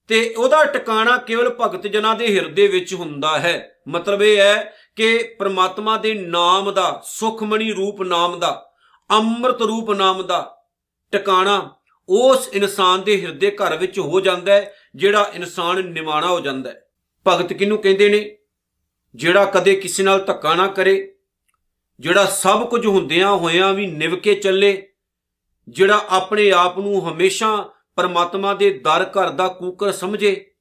ਤੇ 0.08 0.34
ਉਹਦਾ 0.38 0.64
ਟਿਕਾਣਾ 0.66 1.18
ਕੇਵਲ 1.18 1.56
ਭਗਤ 1.62 1.88
ਜਨਾਂ 1.88 2.16
ਦੇ 2.16 2.36
ਹਿਰਦੇ 2.36 2.68
ਵਿੱਚ 2.68 2.94
ਹੁੰਦਾ 2.94 3.40
ਹੈ। 3.40 3.76
ਮਤਲਬ 3.88 4.22
ਇਹ 4.22 4.38
ਹੈ 4.38 4.74
ਕਿ 4.96 5.36
ਪ੍ਰਮਾਤਮਾ 5.40 5.98
ਦੇ 5.98 6.14
ਨਾਮ 6.14 6.72
ਦਾ, 6.72 7.02
ਸੁਖਮਣੀ 7.06 7.72
ਰੂਪ 7.72 8.02
ਨਾਮ 8.02 8.40
ਦਾ, 8.40 8.74
ਅੰਮ੍ਰਿਤ 9.12 9.62
ਰੂਪ 9.62 9.92
ਨਾਮ 9.92 10.24
ਦਾ 10.24 10.64
ਟਿਕਾਣਾ 11.12 11.76
ਉਸ 12.10 12.50
ਇਨਸਾਨ 12.54 13.02
ਦੇ 13.02 13.22
ਹਿਰਦੇ 13.22 13.52
ਘਰ 13.52 13.78
ਵਿੱਚ 13.78 14.00
ਹੋ 14.00 14.20
ਜਾਂਦਾ 14.20 14.54
ਹੈ, 14.54 14.74
ਜਿਹੜਾ 14.96 15.32
ਇਨਸਾਨ 15.34 15.86
ਨਿਮਾਣਾ 15.86 16.28
ਹੋ 16.28 16.40
ਜਾਂਦਾ 16.40 16.70
ਹੈ। 16.70 16.86
ਭਗਤ 17.28 17.54
ਕਿਹਨੂੰ 17.54 17.78
ਕਹਿੰਦੇ 17.78 18.10
ਨੇ? 18.10 18.38
ਜਿਹੜਾ 19.16 19.46
ਕਦੇ 19.46 19.76
ਕਿਸੇ 19.76 20.04
ਨਾਲ 20.04 20.24
ਧੱਕਾ 20.26 20.56
ਨਾ 20.56 20.68
ਕਰੇ, 20.68 21.16
ਜਿਹੜਾ 22.00 22.26
ਸਭ 22.26 22.70
ਕੁਝ 22.70 22.86
ਹੁੰਦਿਆਂ 22.86 23.32
ਹੋਇਆਂ 23.32 23.74
ਵੀ 23.74 23.88
ਨਿਵ 23.88 24.16
ਕੇ 24.16 24.36
ਚੱਲੇ, 24.36 24.88
ਜਿਹੜਾ 25.70 26.06
ਆਪਣੇ 26.10 26.52
ਆਪ 26.52 26.80
ਨੂੰ 26.80 27.10
ਹਮੇਸ਼ਾ 27.10 27.70
ਪਰਮਾਤਮਾ 27.95 28.54
ਦੇ 28.54 28.69
ਦਰ 28.69 29.04
ਘਰ 29.04 29.30
ਦਾ 29.30 29.48
ਕੂਕਰ 29.48 29.92
ਸਮਝੇ, 29.92 30.51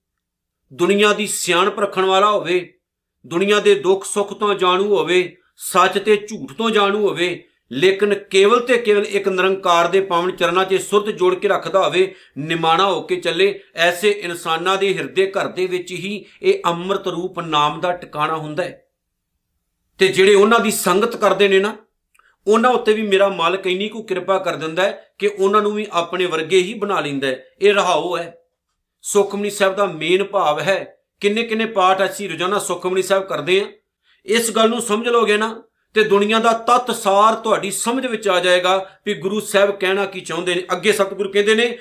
ਦੁਨੀਆ 0.72 1.12
ਦੀ 1.12 1.26
ਸਿਆਣਪ 1.26 1.80
ਰੱਖਣ 1.80 2.04
ਵਾਲਾ 2.04 2.30
ਹੋਵੇ, 2.30 2.78
ਦੁਨੀਆ 3.26 3.60
ਦੇ 3.60 3.74
ਦੁੱਖ 3.74 4.04
ਸੁੱਖ 4.04 4.32
ਤੋਂ 4.32 4.54
ਜਾਣੂ 4.54 4.96
ਹੋਵੇ, 4.96 5.36
ਸੱਚ 5.56 5.98
ਤੇ 5.98 6.16
ਝੂਠ 6.16 6.52
ਤੋਂ 6.52 6.70
ਜਾਣੂ 6.70 7.08
ਹੋਵੇ, 7.08 7.44
ਲੇਕਿਨ 7.72 8.14
ਕੇਵਲ 8.14 8.60
ਤੇ 8.60 8.78
ਕੇਵਲ 8.78 9.06
ਇੱਕ 9.06 9.28
ਨਿਰੰਕਾਰ 9.28 9.88
ਦੇ 9.88 10.00
ਪਾਵਨ 10.00 10.36
ਚਰਨਾਂ 10.36 10.64
'ਚ 10.64 10.74
ਸੁਰਤ 10.74 11.10
ਜੋੜ 11.10 11.34
ਕੇ 11.34 11.48
ਰੱਖਦਾ 11.48 11.84
ਹੋਵੇ, 11.84 12.14
ਨਿਮਾਣਾ 12.38 12.86
ਹੋ 12.86 13.00
ਕੇ 13.02 13.16
ਚੱਲੇ, 13.16 13.60
ਐਸੇ 13.74 14.10
ਇਨਸਾਨਾਂ 14.10 14.78
ਦੇ 14.78 14.94
ਹਿਰਦੇ 14.94 15.30
ਘਰ 15.30 15.48
ਦੇ 15.48 15.66
ਵਿੱਚ 15.66 15.92
ਹੀ 15.92 16.24
ਇਹ 16.42 16.62
ਅੰਮ੍ਰਿਤ 16.66 17.08
ਰੂਪ 17.08 17.40
ਨਾਮ 17.40 17.80
ਦਾ 17.80 17.92
ਟਿਕਾਣਾ 17.92 18.36
ਹੁੰਦਾ 18.36 18.64
ਹੈ। 18.64 18.86
ਤੇ 19.98 20.08
ਜਿਹੜੇ 20.08 20.34
ਉਹਨਾਂ 20.34 20.60
ਦੀ 20.60 20.70
ਸੰਗਤ 20.70 21.16
ਕਰਦੇ 21.16 21.48
ਨੇ 21.48 21.60
ਨਾ 21.60 21.76
ਉਹਨਾਂ 22.46 22.70
ਉੱਤੇ 22.70 22.92
ਵੀ 22.92 23.02
ਮੇਰਾ 23.02 23.28
ਮਾਲਕ 23.28 23.66
ਇੰਨੀ 23.66 23.88
ਕੋ 23.88 24.02
ਕਿਰਪਾ 24.02 24.38
ਕਰ 24.38 24.56
ਦਿੰਦਾ 24.56 24.82
ਹੈ 24.82 25.08
ਕਿ 25.18 25.26
ਉਹਨਾਂ 25.26 25.62
ਨੂੰ 25.62 25.72
ਵੀ 25.72 25.86
ਆਪਣੇ 25.92 26.26
ਵਰਗੇ 26.26 26.58
ਹੀ 26.58 26.74
ਬਣਾ 26.74 27.00
ਲੈਂਦਾ 27.00 27.26
ਹੈ। 27.26 27.44
ਇਹ 27.60 27.74
ਰਹਾਉ 27.74 28.16
ਹੈ। 28.18 28.38
ਸੁਖਮਨੀ 29.02 29.50
ਸਾਹਿਬ 29.50 29.74
ਦਾ 29.76 29.84
ਮੇਨ 29.84 30.24
ਭਾਵ 30.24 30.60
ਹੈ। 30.60 30.98
ਕਿੰਨੇ 31.20 31.42
ਕਿੰਨੇ 31.42 31.66
ਪਾਠ 31.66 32.04
ਅਸੀਂ 32.04 32.30
ਰੋਜ਼ਾਨਾ 32.30 32.58
ਸੁਖਮਨੀ 32.58 33.02
ਸਾਹਿਬ 33.02 33.24
ਕਰਦੇ 33.24 33.60
ਆ 33.60 33.66
ਇਸ 34.26 34.50
ਗੱਲ 34.50 34.68
ਨੂੰ 34.68 34.82
ਸਮਝ 34.82 35.08
ਲੋਗੇ 35.08 35.36
ਨਾ 35.36 35.62
ਤੇ 35.94 36.04
ਦੁਨੀਆ 36.04 36.38
ਦਾ 36.38 36.52
ਤਤ 36.52 36.94
ਸਾਰ 36.94 37.34
ਤੁਹਾਡੀ 37.34 37.70
ਸਮਝ 37.70 38.06
ਵਿੱਚ 38.06 38.28
ਆ 38.28 38.40
ਜਾਏਗਾ 38.40 38.90
ਵੀ 39.06 39.14
ਗੁਰੂ 39.14 39.40
ਸਾਹਿਬ 39.40 39.70
ਕਹਿਣਾ 39.70 40.06
ਕੀ 40.06 40.20
ਚਾਹੁੰਦੇ 40.20 40.54
ਨੇ। 40.54 40.62
ਅੱਗੇ 40.72 40.92
ਸਤਿਗੁਰੂ 40.92 41.32
ਕਹਿੰਦੇ 41.32 41.54
ਨੇ, 41.54 41.78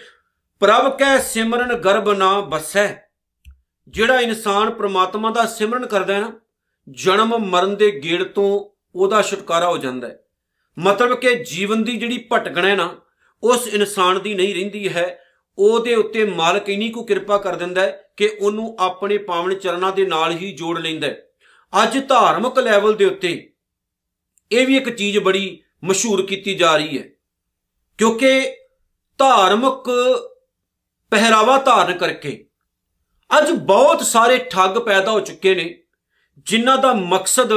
ਪ੍ਰਭ 0.60 0.98
ਕੈ 0.98 1.20
ਸਿਮਰਨ 1.20 1.74
ਗਰਭ 1.74 2.10
ਨਾ 2.10 2.40
ਬਸੈ। 2.40 2.96
ਜਿਹੜਾ 3.88 4.20
ਇਨਸਾਨ 4.20 4.70
ਪ੍ਰਮਾਤਮਾ 4.70 5.32
ਦਾ 5.32 5.46
ਸਿਮਰਨ 5.46 5.86
ਕਰਦਾ 5.86 6.14
ਹੈ 6.14 6.20
ਨਾ, 6.20 6.40
ਜਨਮ 6.90 7.38
ਮਰਨ 7.38 7.76
ਦੇ 7.76 8.02
ਗੇੜ 8.04 8.24
ਤੋਂ 8.24 8.78
ਉਹਦਾ 8.96 9.22
ਛੁਟਕਾਰਾ 9.22 9.70
ਹੋ 9.70 9.78
ਜਾਂਦਾ 9.78 10.08
ਹੈ। 10.08 10.20
ਮਤਲਬ 10.82 11.18
ਕਿ 11.18 11.36
ਜੀਵਨ 11.36 11.84
ਦੀ 11.84 11.98
ਜਿਹੜੀ 11.98 12.26
ਭਟਕਣਾ 12.32 12.68
ਹੈ 12.68 12.76
ਨਾ, 12.76 13.02
ਉਸ 13.44 13.68
ਇਨਸਾਨ 13.68 14.22
ਦੀ 14.22 14.34
ਨਹੀਂ 14.34 14.56
ਰਹਿੰਦੀ 14.56 14.90
ਹੈ। 14.90 15.20
ਉਹਦੇ 15.58 15.96
ਉੱਤੇ 15.96 16.26
ਮਾਲਕ 16.26 16.70
ਇਨੀ 16.70 16.90
ਕੋ 16.90 17.04
ਕਿਰਪਾ 17.04 17.38
ਕਰ 17.38 17.56
ਦਿੰਦਾ 17.56 17.82
ਹੈ 17.82 18.12
ਕਿ 18.18 18.38
ਉਹਨੂੰ 18.42 18.78
ਆਪਣੇ 18.80 19.18
ਪਾਵਨ 19.18 19.54
ਚਰਨਾਂ 19.54 19.92
ਦੇ 19.92 20.06
ਨਾਲ 20.06 20.32
ਹੀ 20.32 20.52
ਜੋੜ 20.52 20.80
ਲੈਂਦਾ 20.80 21.08
ਹੈ। 21.08 21.28
ਅੱਜ 21.84 22.08
ਧਾਰਮਿਕ 22.08 22.60
ਲੈਵਲ 22.60 22.94
ਦੇ 22.94 23.06
ਉੱਤੇ 23.06 23.54
ਇਹ 24.52 24.68
ਵੀ 24.68 24.78
ਇੱਕ 24.78 24.90
ਚੀਜ਼ 24.90 25.20
ਬੜੀ 25.20 25.64
ਮਸ਼ਹੂਰ 25.84 26.26
ਕੀਤੀ 26.26 26.54
ਜਾ 26.54 26.76
ਰਹੀ 26.76 26.98
ਹੈ। 27.00 27.04
ਕਿਉਂਕਿ 27.98 28.56
ਧਾਰਮਿਕ 29.18 29.90
ਪਹਿਰਾਵਾ 31.12 31.58
ਧਾਰਨ 31.58 31.98
ਕਰਕੇ 31.98 32.48
ਅੱਜ 33.40 33.52
ਬਹੁਤ 33.52 34.02
ਸਾਰੇ 34.02 34.38
ਠੱਗ 34.38 34.78
ਪੈਦਾ 34.78 35.12
ਹੋ 35.12 35.20
ਚੁੱਕੇ 35.20 35.56
ਨੇ, 35.56 35.84
ਜਿਨ੍ਹਾਂ 36.38 36.78
ਦਾ 36.78 36.94
ਮਕਸਦ 36.94 37.50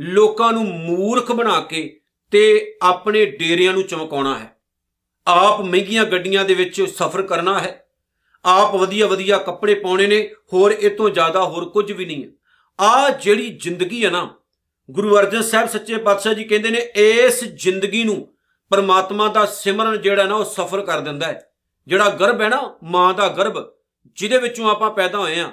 ਲੋਕਾਂ 0.00 0.52
ਨੂੰ 0.52 0.64
ਮੂਰਖ 0.64 1.32
ਬਣਾ 1.32 1.60
ਕੇ 1.60 1.97
ਤੇ 2.30 2.76
ਆਪਣੇ 2.82 3.26
ਡੇਰਿਆਂ 3.26 3.72
ਨੂੰ 3.72 3.82
ਚਮਕਾਉਣਾ 3.82 4.38
ਹੈ। 4.38 4.58
ਆਪ 5.26 5.60
ਮਹਿੰਗੀਆਂ 5.60 6.04
ਗੱਡੀਆਂ 6.04 6.44
ਦੇ 6.44 6.54
ਵਿੱਚ 6.54 6.82
ਸਫ਼ਰ 6.82 7.22
ਕਰਨਾ 7.22 7.58
ਹੈ। 7.58 7.84
ਆਪ 8.44 8.74
ਵਧੀਆ 8.74 9.06
ਵਧੀਆ 9.06 9.38
ਕੱਪੜੇ 9.38 9.74
ਪਾਉਣੇ 9.74 10.06
ਨੇ, 10.06 10.34
ਹੋਰ 10.52 10.70
ਇਹ 10.70 10.96
ਤੋਂ 10.96 11.10
ਜ਼ਿਆਦਾ 11.10 11.44
ਹੋਰ 11.44 11.68
ਕੁਝ 11.68 11.92
ਵੀ 11.92 12.04
ਨਹੀਂ 12.04 12.24
ਹੈ। 12.24 12.28
ਆ 12.80 13.10
ਜਿਹੜੀ 13.10 13.50
ਜ਼ਿੰਦਗੀ 13.50 14.04
ਹੈ 14.04 14.10
ਨਾ, 14.10 14.34
ਗੁਰੂ 14.90 15.18
ਅਰਜਨ 15.18 15.42
ਸਾਹਿਬ 15.42 15.68
ਸੱਚੇ 15.68 15.96
ਪਾਤਸ਼ਾਹ 15.96 16.34
ਜੀ 16.34 16.44
ਕਹਿੰਦੇ 16.44 16.70
ਨੇ, 16.70 16.78
ਇਸ 16.78 17.44
ਜ਼ਿੰਦਗੀ 17.44 18.04
ਨੂੰ 18.04 18.34
ਪਰਮਾਤਮਾ 18.70 19.28
ਦਾ 19.28 19.46
ਸਿਮਰਨ 19.46 20.00
ਜਿਹੜਾ 20.00 20.24
ਨਾ 20.24 20.34
ਉਹ 20.34 20.44
ਸਫ਼ਰ 20.44 20.80
ਕਰ 20.80 21.00
ਦਿੰਦਾ 21.00 21.26
ਹੈ। 21.26 21.50
ਜਿਹੜਾ 21.86 22.10
ਗਰਭ 22.10 22.40
ਹੈ 22.40 22.48
ਨਾ, 22.48 22.78
ਮਾਂ 22.84 23.14
ਦਾ 23.14 23.28
ਗਰਭ, 23.28 23.72
ਜਿਹਦੇ 24.16 24.38
ਵਿੱਚੋਂ 24.38 24.70
ਆਪਾਂ 24.70 24.90
ਪੈਦਾ 24.90 25.18
ਹੋਏ 25.18 25.38
ਆ 25.38 25.52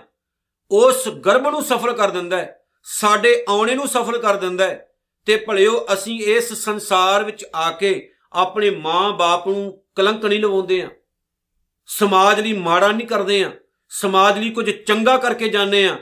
ਉਸ 0.71 1.09
ਗਰਭ 1.09 1.47
ਨੂੰ 1.47 1.63
ਸਫ਼ਰ 1.63 1.93
ਕਰ 1.93 2.09
ਦਿੰਦਾ 2.09 2.37
ਹੈ। 2.37 2.59
ਸਾਡੇ 2.83 3.45
ਆਉਣੇ 3.49 3.75
ਨੂੰ 3.75 3.87
ਸਫ਼ਰ 3.87 4.17
ਕਰ 4.17 4.35
ਦਿੰਦਾ 4.35 4.65
ਹੈ। 4.65 4.89
ਤੇ 5.25 5.35
ਭਲਿਓ 5.35 5.85
ਅਸੀਂ 5.93 6.19
ਇਸ 6.21 6.53
ਸੰਸਾਰ 6.53 7.23
ਵਿੱਚ 7.23 7.45
ਆ 7.55 7.71
ਕੇ 7.71 8.09
ਆਪਣੇ 8.33 8.69
ਮਾਂ-ਬਾਪ 8.69 9.47
ਨੂੰ 9.47 9.81
ਕਲੰਕ 9.95 10.25
ਨਹੀਂ 10.25 10.39
ਲਵਾਉਂਦੇ 10.39 10.81
ਆ 10.81 10.89
ਸਮਾਜ 11.85 12.39
ਲਈ 12.39 12.53
ਮਾੜਾ 12.53 12.91
ਨਹੀਂ 12.91 13.07
ਕਰਦੇ 13.07 13.43
ਆ 13.43 13.51
ਸਮਾਜ 13.89 14.39
ਲਈ 14.39 14.49
ਕੁਝ 14.49 14.69
ਚੰਗਾ 14.69 15.17
ਕਰਕੇ 15.17 15.49
ਜਾਂਦੇ 15.49 15.87
ਆ 15.87 15.97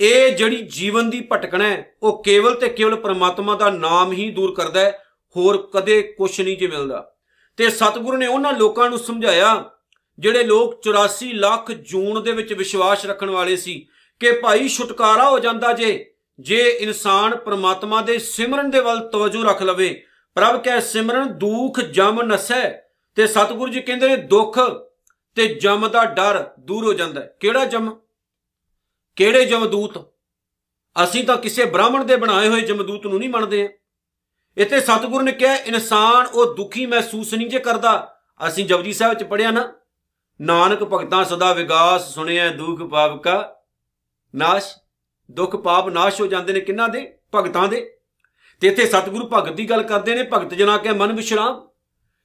ਇਹ 0.00 0.36
ਜਿਹੜੀ 0.36 0.56
ਜੀਵਨ 0.56 1.10
ਦੀ 1.10 1.20
ਭਟਕਣਾ 1.32 1.68
ਹੈ, 1.68 1.96
ਉਹ 2.02 2.22
ਕੇਵਲ 2.22 2.54
ਤੇ 2.54 2.68
ਕੇਵਲ 2.68 2.96
ਪ੍ਰਮਾਤਮਾ 2.96 3.54
ਦਾ 3.54 3.70
ਨਾਮ 3.70 4.12
ਹੀ 4.12 4.30
ਦੂਰ 4.30 4.54
ਕਰਦਾ 4.54 4.80
ਹੈ, 4.80 5.02
ਹੋਰ 5.36 5.70
ਕਦੇ 5.74 6.02
ਕੁਝ 6.02 6.40
ਨਹੀਂ 6.40 6.56
ਜੇ 6.56 6.66
ਮਿਲਦਾ। 6.66 7.14
ਤੇ 7.56 7.70
ਸਤਿਗੁਰੂ 7.70 8.16
ਨੇ 8.16 8.26
ਉਹਨਾਂ 8.26 8.52
ਲੋਕਾਂ 8.52 8.90
ਨੂੰ 8.90 8.98
ਸਮਝਾਇਆ, 8.98 9.70
ਜਿਹੜੇ 10.18 10.42
ਲੋਕ 10.42 10.80
84 10.82 11.32
ਲੱਖ 11.32 11.72
ਜੂਨ 11.72 12.22
ਦੇ 12.22 12.32
ਵਿੱਚ 12.32 12.52
ਵਿਸ਼ਵਾਸ 12.52 13.06
ਰੱਖਣ 13.06 13.30
ਵਾਲੇ 13.30 13.56
ਸੀ 13.56 13.88
ਕਿ 14.20 14.32
ਭਾਈ 14.32 14.68
ਛੁਟਕਾਰਾ 14.68 15.30
ਹੋ 15.30 15.38
ਜਾਂਦਾ 15.38 15.72
ਜੇ 15.72 16.12
ਜੇ 16.40 16.68
ਇਨਸਾਨ 16.68 17.36
ਪ੍ਰਮਾਤਮਾ 17.36 18.02
ਦੇ 18.02 18.18
ਸਿਮਰਨ 18.18 18.70
ਦੇ 18.70 18.80
ਵੱਲ 18.80 19.08
ਤਵੱਜੂ 19.08 19.44
ਰੱਖ 19.44 19.62
ਲਵੇ, 19.62 20.06
ਪ੍ਰਭ 20.34 20.62
ਕੈ 20.62 20.80
ਸਿਮਰਨ 20.80 21.38
ਦੁੱਖ 21.38 21.80
ਜਮ 21.80 22.22
ਨਸੈ, 22.22 22.70
ਤੇ 23.14 23.26
ਸਤਿਗੁਰੂ 23.26 23.72
ਜੀ 23.72 23.80
ਕਹਿੰਦੇ 23.80 24.08
ਨੇ 24.08 24.16
ਦੁੱਖ 24.16 24.58
ਤੇ 25.34 25.54
ਜਮ 25.54 25.88
ਦਾ 25.88 26.04
ਡਰ 26.04 26.50
ਦੂਰ 26.60 26.84
ਹੋ 26.84 26.92
ਜਾਂਦਾ 26.92 27.20
ਹੈ। 27.20 27.36
ਕਿਹੜਾ 27.40 27.64
ਜਮ? 27.64 27.96
ਕਿਹੜੇ 29.16 29.44
ਜਮਦੂਤ? 29.44 29.98
ਅਸੀਂ 31.04 31.24
ਤਾਂ 31.24 31.36
ਕਿਸੇ 31.36 31.64
ਬ੍ਰਾਹਮਣ 31.64 32.04
ਦੇ 32.04 32.16
ਬਣਾਏ 32.16 32.48
ਹੋਏ 32.48 32.60
ਜਮਦੂਤ 32.60 33.06
ਨੂੰ 33.06 33.18
ਨਹੀਂ 33.18 33.28
ਮੰਨਦੇ 33.28 33.64
ਆ 33.64 33.68
ਇੱਥੇ 34.56 34.80
ਸਤਿਗੁਰੂ 34.80 35.24
ਨੇ 35.24 35.32
ਕਿਹਾ, 35.32 35.54
ਇਨਸਾਨ 35.54 36.26
ਉਹ 36.26 36.54
ਦੁਖੀ 36.54 36.86
ਮਹਿਸੂਸ 36.86 37.34
ਨਹੀਂ 37.34 37.48
ਜੇ 37.48 37.58
ਕਰਦਾ। 37.58 38.20
ਅਸੀਂ 38.48 38.66
ਜਪਜੀ 38.66 38.92
ਸਾਹਿਬ 38.92 39.14
ਚ 39.14 39.24
ਪੜਿਆ 39.24 39.50
ਨਾ, 39.50 39.72
ਨਾਨਕ 40.40 40.84
ਭਗਤਾਂ 40.84 41.24
ਸਦਾ 41.24 41.52
ਵਿਗਾਸ 41.52 42.14
ਸੁਣਿਆ 42.14 42.50
ਦੁੱਖ 42.50 42.82
ਪਾਪ 42.82 43.22
ਕਾ 43.22 43.56
ਨਾਸ਼। 44.34 44.76
ਦੁੱਖ 45.30 45.56
ਪਾਪ 45.56 45.88
ਨਾਸ਼ 45.88 46.20
ਹੋ 46.20 46.26
ਜਾਂਦੇ 46.26 46.52
ਨੇ 46.52 46.60
ਕਿੰਨਾ 46.60 46.88
ਦੇ? 46.88 47.14
ਭਗਤਾਂ 47.34 47.68
ਦੇ। 47.68 47.94
ਤੇ 48.60 48.68
ਇੱਥੇ 48.68 48.86
ਸਤਿਗੁਰੂ 48.86 49.28
ਭਗਤ 49.28 49.52
ਦੀ 49.52 49.70
ਗੱਲ 49.70 49.82
ਕਰਦੇ 49.82 50.14
ਨੇ, 50.14 50.22
ਭਗਤ 50.22 50.54
ਜਨਾ 50.54 50.76
ਕੇ 50.76 50.88
ਮਨ 50.88 51.12
ਵਿਸ਼ਰਾਮ। 51.12 51.68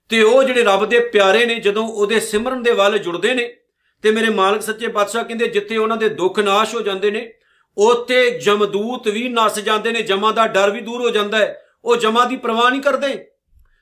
ਤੇ 0.10 0.24
ਉਹ 0.24 0.44
ਜਿਹੜੇ 0.44 0.64
ਰੱਬ 0.64 0.86
ਦੇ 0.86 1.00
ਪਿਆਰੇ 1.00 1.46
ਨੇ, 1.46 1.56
ਜਦੋਂ 1.56 1.88
ਉਹਦੇ 1.88 2.20
ਸਿਮਰਨ 2.20 2.64
ਦੇ 2.64 2.72
ਵੱਲ 2.72 2.98
ਜੁੜਦੇ 2.98 3.34
ਨੇ, 3.34 3.56
ਤੇ 4.02 4.12
ਮੇਰੇ 4.12 4.30
ਮਾਲਕ 4.30 4.62
ਸੱਚੇ 4.62 4.88
ਪਾਤਸ਼ਾਹ 4.88 5.24
ਕਹਿੰਦੇ, 5.24 5.48
ਜਿੱਥੇ 5.48 5.78
ਉਹਨਾਂ 5.78 5.98
ਦੇ 5.98 6.10
ਦੁੱਖ 6.10 6.40
ਨਾਸ਼ 6.40 6.76
ਹੋ 6.76 6.82
ਜਾਂਦੇ 6.82 7.12
ਨੇ, 7.12 7.34
ਉੱਥੇ 7.78 8.30
ਜਮਦੂਤ 8.30 9.08
ਵੀ 9.08 9.30
ਨਸ 9.30 9.60
ਜਾਂਦੇ 9.60 9.92
ਨੇ, 9.92 10.02
ਜਮਾ 10.02 10.32
ਦਾ 10.32 10.48
ਡਰ 10.48 10.70
ਵੀ 10.70 10.82
ਦੂਰ 10.82 11.02
ਹੋ 11.02 11.10
ਜਾਂਦਾ 11.10 11.38
ਹੈ। 11.38 11.66
ਉਹ 11.86 11.96
ਜਮਾ 11.96 12.26
ਦੀ 12.26 12.38
ਪਰਵਾਹ 12.38 12.72
ਨਹੀਂ 12.72 12.82
ਕਰਦੇ। 12.82 13.28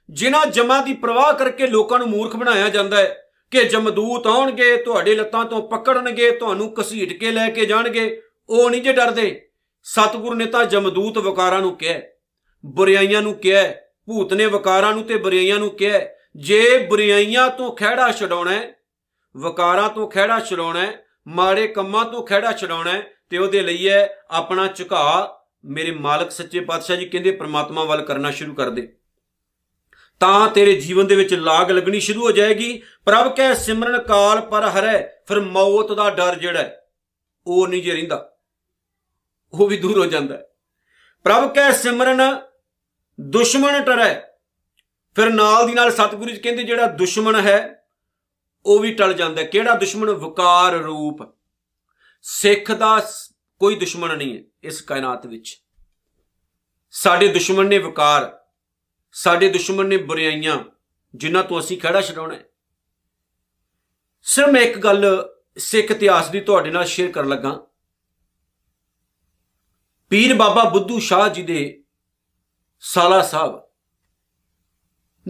ਜਿਨ੍ਹਾਂ 0.10 0.46
ਜਮਾ 0.46 0.82
ਦੀ 0.82 0.94
ਪਰਵਾਹ 0.94 1.34
ਕਰਕੇ 1.34 1.68
ਲੋਕਾਂ 1.68 2.00
ਨੂੰ 2.00 2.08
ਮੂਰਖ 2.08 2.36
ਬਣਾਇਆ 2.36 2.70
ਜਾਂਦਾ 2.70 2.98
ਹੈ, 2.98 3.24
ਕਿ 3.52 3.64
ਜਮਦੂਤ 3.64 4.28
ਆਉਣਗੇ, 4.28 4.78
ਤੁਹਾਡੇ 4.78 5.16
ਲੱਤਾਂ 5.16 5.46
ਤੋਂ 5.46 5.70
ਪਕੜਨਗੇ, 5.70 6.32
ਤੁਹਾਨੂੰ 6.32 6.74
ਕਸੀਟ 6.74 7.20
ਕੇ 7.20 7.32
ਲੈ 7.32 7.50
ਕੇ 7.50 7.66
ਜਾਣਗੇ 7.66 8.22
ਉਹ 8.52 8.70
ਨਹੀਂ 8.70 8.82
ਜੇ 8.82 8.94
ਡਰਦੇ। 8.94 9.50
ਸਤਿਗੁਰੂ 9.84 10.36
ਨੇ 10.36 10.46
ਤਾਂ 10.46 10.66
ਜਮਦੂਤ 10.66 11.18
ਵਕਾਰਾਂ 11.18 11.62
ਨੂੰ 11.62 11.76
ਕਿਹਾ 11.76 12.02
ਬੁਰਾਈਆਂ 12.66 13.22
ਨੂੰ 13.22 13.34
ਕਿਹਾ 13.34 13.72
ਭੂਤ 14.06 14.34
ਨੇ 14.34 14.46
ਵਕਾਰਾਂ 14.46 14.94
ਨੂੰ 14.94 15.04
ਤੇ 15.04 15.18
ਬੁਰਾਈਆਂ 15.18 15.60
ਨੂੰ 15.60 15.70
ਕਿਹਾ 15.70 16.00
ਜੇ 16.36 16.78
ਬੁਰਾਈਆਂ 16.78 17.50
ਤੋਂ 17.50 17.76
ਖਿਹੜਾ 17.76 18.12
ਛਡਾਉਣਾ 18.12 18.52
ਹੈ, 18.52 18.74
ਵਕਾਰਾਂ 19.38 19.90
ਤੋਂ 19.90 20.10
ਖਿਹੜਾ 20.10 20.40
ਛਡਾਉਣਾ 20.40 20.82
ਹੈ, 20.82 21.06
ਮਾੜੇ 21.28 21.68
ਕੰਮਾਂ 21.68 22.06
ਤੋਂ 22.06 22.24
ਖਿਹੜਾ 22.24 22.52
ਛਡਾਉਣਾ 22.52 22.92
ਹੈ, 22.92 23.14
ਤੇ 23.30 23.38
ਉਹਦੇ 23.38 23.62
ਲਈ 23.62 23.90
ਹੈ 23.90 24.24
ਆਪਣਾ 24.30 24.68
ਝੁਕਾ 24.68 25.38
ਮੇਰੇ 25.66 25.92
ਮਾਲਕ 25.92 26.32
ਸੱਚੇ 26.32 26.60
ਪਾਤਸ਼ਾਹ 26.60 26.98
ਜੀ 26.98 27.06
ਕਹਿੰਦੇ 27.06 27.32
ਪ੍ਰਮਾਤਮਾ 27.32 27.84
ਵੱਲ 27.84 28.02
ਕਰਨਾ 28.02 28.32
ਸ਼ੁਰੂ 28.32 28.54
ਕਰ 28.54 28.70
ਦੇ। 28.70 28.94
ਤਾਂ 30.20 30.48
ਤੇਰੇ 30.48 30.74
ਜੀਵਨ 30.76 31.08
ਦੇ 31.08 31.16
ਵਿੱਚ 31.16 31.34
ਲਾਗ 31.34 31.72
ਲੱਗਣੀ 31.72 32.00
ਸ਼ੁਰੂ 32.00 32.22
ਹੋ 32.22 32.32
ਜਾਏਗੀ। 32.32 32.82
ਪ੍ਰਭ 33.06 33.36
ਕੈ 33.36 33.54
ਸਿਮਰਨ 33.54 34.02
ਕਾਲ 34.02 34.42
ਪਰ 34.42 34.64
ਹਰੈ, 34.64 35.08
ਫਿਰ 35.28 35.40
ਮੌਤ 35.40 35.92
ਦਾ 35.92 36.10
ਡਰ 36.10 36.36
ਜਿਹੜਾ 36.36 36.70
ਉਹ 37.48 37.68
ਨਹੀਂ 37.68 37.84
ਜੇ 37.84 37.92
ਰਹਿੰਦਾ। 37.92 38.31
ਉਹ 39.54 39.68
ਵੀ 39.68 39.78
ਦੂਰ 39.78 40.00
ਹੋ 40.00 40.06
ਜਾਂਦਾ 40.06 40.38
ਹੈ। 40.38 40.44
ਪ੍ਰਭ 41.24 41.54
ਕੈ 41.54 41.72
ਸਿਮਰਨ, 41.72 42.22
ਦੁਸ਼ਮਣ 43.22 43.84
ਟਰੈ। 43.84 44.22
ਫਿਰ 45.16 45.30
ਨਾਲ 45.30 45.68
ਦੀ 45.68 45.74
ਨਾਲ 45.74 45.92
ਸਤਿਗੁਰੂ 45.92 46.30
ਜੀ 46.30 46.38
ਕਹਿੰਦੇ, 46.38 46.64
ਜਿਹੜਾ 46.64 46.88
ਦੁਸ਼ਮਣ 46.88 47.42
ਹੈ, 47.42 47.86
ਉਹ 48.66 48.80
ਵੀ 48.80 48.94
ਟਲ 48.94 49.14
ਜਾਂਦਾ 49.14 49.44
ਕਿਹੜਾ 49.44 49.76
ਦੁਸ਼ਮਣ? 49.76 50.12
ਵਿਕਾਰ 50.12 50.74
ਰੂਪ। 50.74 51.36
ਸਿੱਖ 52.22 52.72
ਦਾ 52.72 53.12
ਕੋਈ 53.60 53.76
ਦੁਸ਼ਮਣ 53.76 54.18
ਨਹੀਂ 54.18 54.38
ਹੈ 54.38 54.44
ਇਸ 54.64 54.82
ਕਾਇਨਾਤ 54.82 55.26
ਵਿੱਚ। 55.26 55.64
ਸਾਡੇ 56.92 57.28
ਦੁਸ਼ਮਣ 57.28 57.66
ਨੇ 57.66 57.78
ਵਿਕਾਰ, 57.78 58.40
ਸਾਡੇ 59.12 59.50
ਦੁਸ਼ਮਣ 59.50 59.86
ਨੇ 59.86 59.98
ਬੁਰਾਈਆਂ, 59.98 60.64
ਜਿਨ੍ਹਾਂ 61.16 61.44
ਤੋਂ 61.44 61.60
ਅਸੀਂ 61.60 61.80
ਖੜਾ 61.80 62.02
ਛਡਾਉਣਾ 62.02 62.36
ਹੈ। 62.36 62.44
ਸਿਰ 64.22 64.48
ਮੈਂ 64.48 64.62
ਇੱਕ 64.62 64.78
ਗੱਲ 64.78 65.30
ਸਿੱਖ 65.58 65.92
ਇਤਿਹਾਸ 65.92 66.30
ਦੀ 66.30 66.42
ਤੁਹਾਡੇ 66.42 66.72
ਨਾਲ 66.72 66.86
ਸ਼ੇਅਰ 66.86 67.12
ਕਰਨ 67.12 67.30
ਲੱਗਾ। 67.30 67.68
ਪੀਰ 70.12 70.34
ਬਾਬਾ 70.34 70.64
ਬੁੱਧੂ 70.64 71.00
ਸ਼ਾਹ 71.00 71.30
ਜੀ 71.30 71.42
ਦੇ 71.44 71.84
ਸਾਲਾ 72.80 73.22
ਸਾਹਿਬ। 73.22 73.62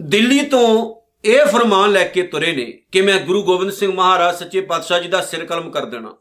ਦਿੱਲੀ 0.00 0.46
ਤੋਂ 0.46 0.94
ਇਹ 1.24 1.44
ਫਰਮਾਨ 1.46 1.90
ਲੈ 1.90 2.04
ਕੇ 2.04 2.22
ਤੁਰੇ 2.22 2.52
ਨੇ 2.52 2.64
ਕਿ 2.92 3.02
ਮੈਂ 3.02 3.20
ਗੁਰੂ 3.20 3.42
ਗੋਬਿੰਦ 3.42 3.70
ਸਿੰਘ 3.70 3.92
ਮਹਾਰਾਜ 3.94 4.38
ਸੱਚੇ 4.38 4.60
ਪਾਤਸ਼ਾਹ 4.60 5.00
ਜੀ 5.00 5.08
ਦਾ 5.08 5.20
ਸਿਰ 5.20 5.46
ਕਲਮ 5.46 5.70
ਕਰ 5.70 5.84
ਦੇਣਾ। 5.84 6.16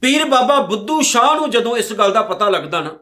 ਪੀਰ 0.00 0.24
ਬਾਬਾ 0.24 0.60
ਬੁੱਧੂ 0.60 1.02
ਸ਼ਾਹ 1.02 1.34
ਨੂੰ 1.34 1.50
ਜਦੋਂ 1.50 1.76
ਇਸ 1.76 1.92
ਗੱਲ 1.92 2.12
ਦਾ 2.12 2.22
ਪਤਾ 2.22 2.48
ਲੱਗਦਾ 2.48 2.80
ਨਾ, 2.80 2.98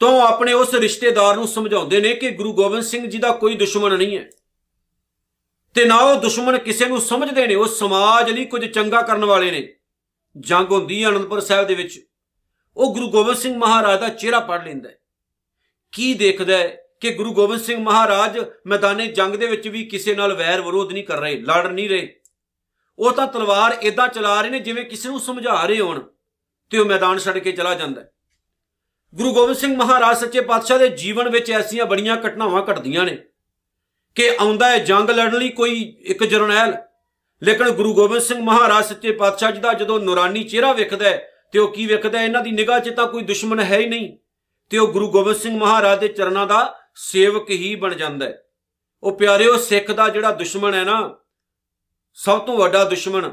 ਤਾਂ 0.00 0.20
ਆਪਣੇ 0.20 0.52
ਉਸ 0.52 0.74
ਰਿਸ਼ਤੇਦਾਰ 0.74 1.36
ਨੂੰ 1.36 1.48
ਸਮਝਾਉਂਦੇ 1.48 2.00
ਨੇ 2.00 2.14
ਕਿ 2.14 2.30
ਗੁਰੂ 2.30 2.52
ਗੋਬਿੰਦ 2.52 2.82
ਸਿੰਘ 2.82 3.06
ਜੀ 3.06 3.18
ਦਾ 3.18 3.30
ਕੋਈ 3.32 3.56
ਦੁਸ਼ਮਣ 3.56 3.98
ਨਹੀਂ 3.98 4.18
ਹੈ। 4.18 4.30
ਤੇ 5.74 5.84
ਨਾ 5.84 5.96
ਉਹ 5.96 6.20
ਦੁਸ਼ਮਣ 6.20 6.58
ਕਿਸੇ 6.58 6.86
ਨੂੰ 6.86 7.00
ਸਮਝਦੇ 7.00 7.46
ਨੇ, 7.46 7.54
ਉਹ 7.54 7.66
ਸਮਾਜ 7.66 8.30
ਲਈ 8.30 8.44
ਕੁਝ 8.44 8.66
ਚੰਗਾ 8.66 9.02
ਕਰਨ 9.02 9.24
ਵਾਲੇ 9.24 9.50
ਨੇ। 9.50 9.74
ਜੰਗ 10.36 10.72
ਹੁੰਦੀ 10.72 11.04
ਹੈ 11.04 11.08
ਅਨੰਦਪੁਰ 11.08 11.40
ਸਾਹਿਬ 11.40 11.66
ਦੇ 11.66 11.74
ਵਿੱਚ। 11.74 12.08
ਉਹ 12.76 12.94
ਗੁਰੂ 12.94 13.10
ਗੋਬਿੰਦ 13.10 13.36
ਸਿੰਘ 13.36 13.56
ਮਹਾਰਾਜ 13.58 14.00
ਦਾ 14.00 14.08
ਚਿਹਰਾ 14.08 14.40
ਪੜ 14.40 14.64
ਲੈਂਦਾ 14.64 14.88
ਹੈ। 14.88 14.98
ਕੀ 15.92 16.14
ਦੇਖਦਾ 16.14 16.56
ਹੈ 16.56 16.76
ਕਿ 17.00 17.10
ਗੁਰੂ 17.10 17.34
ਗੋਬਿੰਦ 17.34 17.60
ਸਿੰਘ 17.60 17.82
ਮਹਾਰਾਜ 17.82 18.38
ਮੈਦਾਨੇ 18.66 19.06
ਜੰਗ 19.06 19.34
ਦੇ 19.34 19.46
ਵਿੱਚ 19.46 19.68
ਵੀ 19.68 19.84
ਕਿਸੇ 19.84 20.14
ਨਾਲ 20.14 20.34
ਵੈਰ 20.34 20.60
ਵਿਰੋਧ 20.60 20.92
ਨਹੀਂ 20.92 21.04
ਕਰ 21.04 21.20
ਰਹੇ, 21.20 21.36
ਲੜ 21.36 21.66
ਨਹੀਂ 21.66 21.88
ਰਹੇ। 21.88 22.20
ਉਹ 22.98 23.12
ਤਾਂ 23.12 23.26
ਤਲਵਾਰ 23.26 23.76
ਇਦਾਂ 23.82 24.08
ਚਲਾ 24.08 24.40
ਰਹੇ 24.40 24.50
ਨੇ 24.50 24.60
ਜਿਵੇਂ 24.60 24.84
ਕਿਸੇ 24.84 25.08
ਨੂੰ 25.08 25.20
ਸਮਝਾ 25.20 25.66
ਰਹੇ 25.66 25.80
ਹੋਣ 25.80 26.02
ਤੇ 26.70 26.78
ਉਹ 26.78 26.86
ਮੈਦਾਨ 26.86 27.18
ਛੱਡ 27.18 27.38
ਕੇ 27.38 27.52
ਚਲਾ 27.52 27.74
ਜਾਂਦਾ 27.74 28.00
ਹੈ। 28.00 28.10
ਗੁਰੂ 29.14 29.34
ਗੋਬਿੰਦ 29.34 29.56
ਸਿੰਘ 29.56 29.76
ਮਹਾਰਾਜ 29.76 30.16
ਸੱਚੇ 30.16 30.40
ਪਾਤਸ਼ਾਹ 30.40 30.78
ਦੇ 30.78 30.88
ਜੀਵਨ 30.88 31.28
ਵਿੱਚ 31.28 31.50
ਐਸੀਆਂ 31.50 31.86
ਬੜੀਆਂ 31.86 32.16
ਘਟਨਾਵਾਂ 32.16 32.62
ਘਟਦੀਆਂ 32.62 33.04
ਨੇ 33.04 33.18
ਕਿ 34.14 34.36
ਆਉਂਦਾ 34.40 34.68
ਹੈ 34.68 34.78
ਜੰਗ 34.78 35.10
ਲੜਨ 35.10 35.38
ਲਈ 35.38 35.48
ਕੋਈ 35.48 35.96
ਇੱਕ 36.00 36.24
ਜਰਨੈਲ, 36.24 36.76
ਲੇਕਿਨ 37.42 37.70
ਗੁਰੂ 37.70 37.94
ਗੋਬਿੰਦ 37.94 38.22
ਸਿੰਘ 38.22 38.42
ਮਹਾਰਾਜ 38.42 38.84
ਸੱਚੇ 38.84 39.12
ਪਾਤਸ਼ਾਹ 39.12 39.50
ਜੀ 39.50 39.60
ਦਾ 39.60 39.72
ਜਦੋਂ 39.72 40.00
ਨੂਰਾਨੀ 40.00 40.44
ਚਿਹਰਾ 40.44 40.72
ਵੇਖਦਾ 40.72 41.04
ਹੈ 41.04 41.33
ਤੇ 41.54 41.60
ਉਹ 41.60 41.68
ਕੀ 41.68 41.86
ਵੇਖਦਾ 41.86 42.22
ਇਹਨਾਂ 42.22 42.40
ਦੀ 42.40 42.50
ਨਿਗਾਹ 42.50 42.80
'ਚ 42.80 42.90
ਤਾਂ 42.90 43.06
ਕੋਈ 43.06 43.22
ਦੁਸ਼ਮਣ 43.22 43.60
ਹੈ 43.60 43.78
ਹੀ 43.78 43.86
ਨਹੀਂ। 43.86 44.18
ਤੇ 44.70 44.78
ਉਹ 44.78 44.88
ਗੁਰੂ 44.88 45.10
ਗੋਬਿੰਦ 45.10 45.36
ਸਿੰਘ 45.36 45.58
ਮਹਾਰਾਜ 45.58 46.00
ਦੇ 46.00 46.08
ਚਰਨਾਂ 46.08 46.46
ਦਾ 46.46 46.78
ਸੇਵਕ 46.94 47.50
ਹੀ 47.50 47.74
ਬਣ 47.74 47.94
ਜਾਂਦਾ 47.94 48.26
ਹੈ। 48.26 48.44
ਉਹ 49.02 49.18
ਪਿਆਰਿਓ, 49.18 49.56
ਸਿੱਖ 49.56 49.92
ਦਾ 49.92 50.08
ਜਿਹੜਾ 50.08 50.30
ਦੁਸ਼ਮਣ 50.30 50.74
ਹੈ 50.74 50.84
ਨਾ, 50.84 51.18
ਸਭ 52.14 52.40
ਤੋਂ 52.40 52.56
ਵੱਡਾ 52.56 52.84
ਦੁਸ਼ਮਣ, 52.84 53.30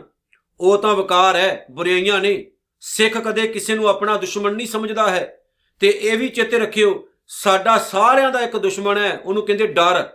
ਉਹ 0.59 0.77
ਤਾਂ 0.77 0.95
ਵਕਾਰ 0.95 1.35
ਹੈ, 1.35 1.65
ਬੁਰਾਈਆਂ 1.71 2.19
ਨੇ। 2.19 2.51
ਸਿੱਖ 2.79 3.17
ਕਦੇ 3.17 3.47
ਕਿਸੇ 3.47 3.75
ਨੂੰ 3.75 3.87
ਆਪਣਾ 3.87 4.17
ਦੁਸ਼ਮਣ 4.17 4.53
ਨਹੀਂ 4.53 4.67
ਸਮਝਦਾ 4.67 5.09
ਹੈ। 5.09 5.41
ਤੇ 5.79 5.99
ਇਹ 6.01 6.17
ਵੀ 6.17 6.29
ਚੇਤੇ 6.29 6.59
ਰੱਖਿਓ, 6.59 7.07
ਸਾਡਾ 7.27 7.77
ਸਾਰਿਆਂ 7.77 8.31
ਦਾ 8.31 8.41
ਇੱਕ 8.41 8.57
ਦੁਸ਼ਮਣ 8.57 8.97
ਹੈ, 8.97 9.17
ਉਹਨੂੰ 9.17 9.45
ਕਹਿੰਦੇ 9.45 9.67
ਡਰ। 9.67 10.09